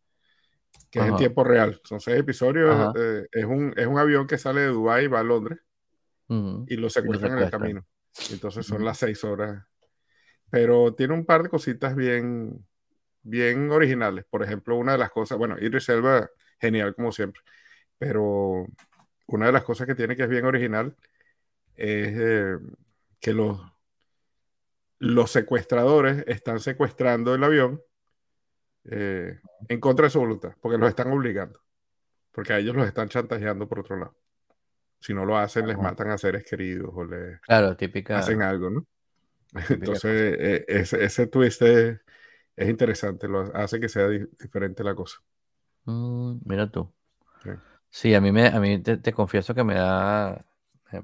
que 0.90 0.98
es 0.98 1.04
en 1.04 1.10
Ajá. 1.10 1.18
tiempo 1.18 1.44
real. 1.44 1.80
Son 1.84 2.00
seis 2.00 2.18
episodios, 2.18 2.70
Ajá. 2.70 2.92
eh, 2.96 3.26
es, 3.32 3.44
un, 3.44 3.72
es 3.76 3.86
un 3.86 3.98
avión 3.98 4.26
que 4.26 4.38
sale 4.38 4.62
de 4.62 4.66
Dubái 4.68 5.04
y 5.04 5.08
va 5.08 5.20
a 5.20 5.24
Londres 5.24 5.58
Ujú. 6.28 6.64
y 6.68 6.76
lo 6.76 6.90
secuestran 6.90 7.38
en 7.38 7.44
el 7.44 7.50
camino. 7.50 7.86
Entonces 8.32 8.66
son 8.66 8.78
Ujú. 8.78 8.84
las 8.86 8.98
seis 8.98 9.22
horas. 9.24 9.64
Pero 10.50 10.94
tiene 10.94 11.14
un 11.14 11.24
par 11.26 11.42
de 11.44 11.48
cositas 11.48 11.94
bien, 11.94 12.66
bien 13.22 13.70
originales. 13.70 14.24
Por 14.28 14.42
ejemplo, 14.42 14.76
una 14.76 14.92
de 14.92 14.98
las 14.98 15.10
cosas, 15.10 15.38
bueno, 15.38 15.56
Idris 15.60 15.88
Elba, 15.88 16.28
genial 16.60 16.94
como 16.94 17.12
siempre, 17.12 17.42
pero 18.00 18.66
una 19.28 19.46
de 19.46 19.52
las 19.52 19.62
cosas 19.64 19.86
que 19.86 19.94
tiene 19.94 20.16
que 20.16 20.24
es 20.24 20.30
bien 20.30 20.46
original 20.46 20.96
es 21.76 22.08
eh, 22.16 22.58
que 23.20 23.34
los, 23.34 23.60
los 24.98 25.30
secuestradores 25.30 26.24
están 26.26 26.60
secuestrando 26.60 27.34
el 27.34 27.42
avión 27.42 27.80
eh, 28.84 29.38
en 29.68 29.80
contra 29.80 30.04
de 30.06 30.10
su 30.10 30.20
voluntad, 30.20 30.52
porque 30.60 30.78
los 30.78 30.88
están 30.88 31.12
obligando, 31.12 31.60
porque 32.32 32.52
a 32.54 32.58
ellos 32.58 32.76
los 32.76 32.86
están 32.86 33.08
chantajeando 33.08 33.68
por 33.68 33.80
otro 33.80 33.96
lado. 33.96 34.16
Si 35.00 35.14
no 35.14 35.24
lo 35.24 35.38
hacen, 35.38 35.66
les 35.66 35.78
matan 35.78 36.10
a 36.10 36.18
seres 36.18 36.44
queridos 36.44 36.90
o 36.94 37.04
les 37.04 37.40
Claro, 37.42 37.76
típica. 37.76 38.18
hacen 38.18 38.42
algo, 38.42 38.70
¿no? 38.70 38.86
Entonces, 39.70 40.36
eh, 40.38 40.64
ese, 40.68 41.04
ese 41.04 41.26
twist 41.26 41.62
es, 41.62 42.00
es 42.56 42.68
interesante, 42.68 43.28
lo 43.28 43.40
hace 43.54 43.80
que 43.80 43.88
sea 43.88 44.08
di- 44.08 44.26
diferente 44.38 44.84
la 44.84 44.94
cosa. 44.94 45.18
Mm, 45.86 46.40
mira 46.44 46.70
tú. 46.70 46.92
Sí. 47.42 47.50
Sí, 47.90 48.14
a 48.14 48.20
mí 48.20 48.32
me, 48.32 48.46
a 48.46 48.60
mí 48.60 48.78
te, 48.82 48.96
te 48.98 49.12
confieso 49.12 49.54
que 49.54 49.64
me 49.64 49.74
da, 49.74 50.44
me 50.92 51.02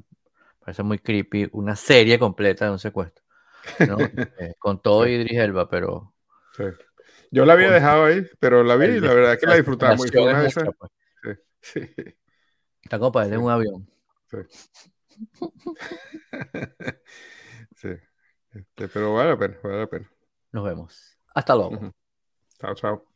parece 0.60 0.82
muy 0.82 0.98
creepy 0.98 1.48
una 1.52 1.76
serie 1.76 2.18
completa 2.18 2.66
de 2.66 2.70
un 2.72 2.78
secuestro, 2.78 3.24
¿no? 3.88 3.96
Eh, 4.40 4.54
con 4.58 4.80
todo 4.80 5.04
Sí. 5.04 5.10
Idris 5.12 5.38
Elba, 5.38 5.68
pero 5.68 6.14
Sí. 6.56 6.64
Yo 7.30 7.44
la 7.44 7.54
había 7.54 7.66
Con- 7.66 7.74
dejado 7.74 8.04
ahí, 8.06 8.24
pero 8.38 8.62
la 8.62 8.76
vi 8.76 8.86
y 8.86 9.00
la 9.00 9.12
verdad 9.12 9.32
es 9.34 9.40
que 9.40 9.46
la 9.46 9.56
disfrutaba 9.56 9.94
muy. 9.96 10.08
De 10.08 10.46
es 10.46 10.54
pues. 10.78 10.90
Sí, 11.60 11.80
en 13.24 13.30
Sí. 13.30 13.36
un 13.36 13.50
avión. 13.50 13.90
Sí. 14.30 14.36
sí. 17.76 17.88
Este, 18.52 18.88
pero 18.88 19.14
vale 19.14 19.30
la 19.30 19.38
pena, 19.38 19.58
vale 19.62 19.78
la 19.78 19.86
pena. 19.86 20.10
Nos 20.52 20.64
vemos. 20.64 21.18
Hasta 21.34 21.54
luego. 21.54 21.92
Chao, 22.58 22.74
chao. 22.74 23.15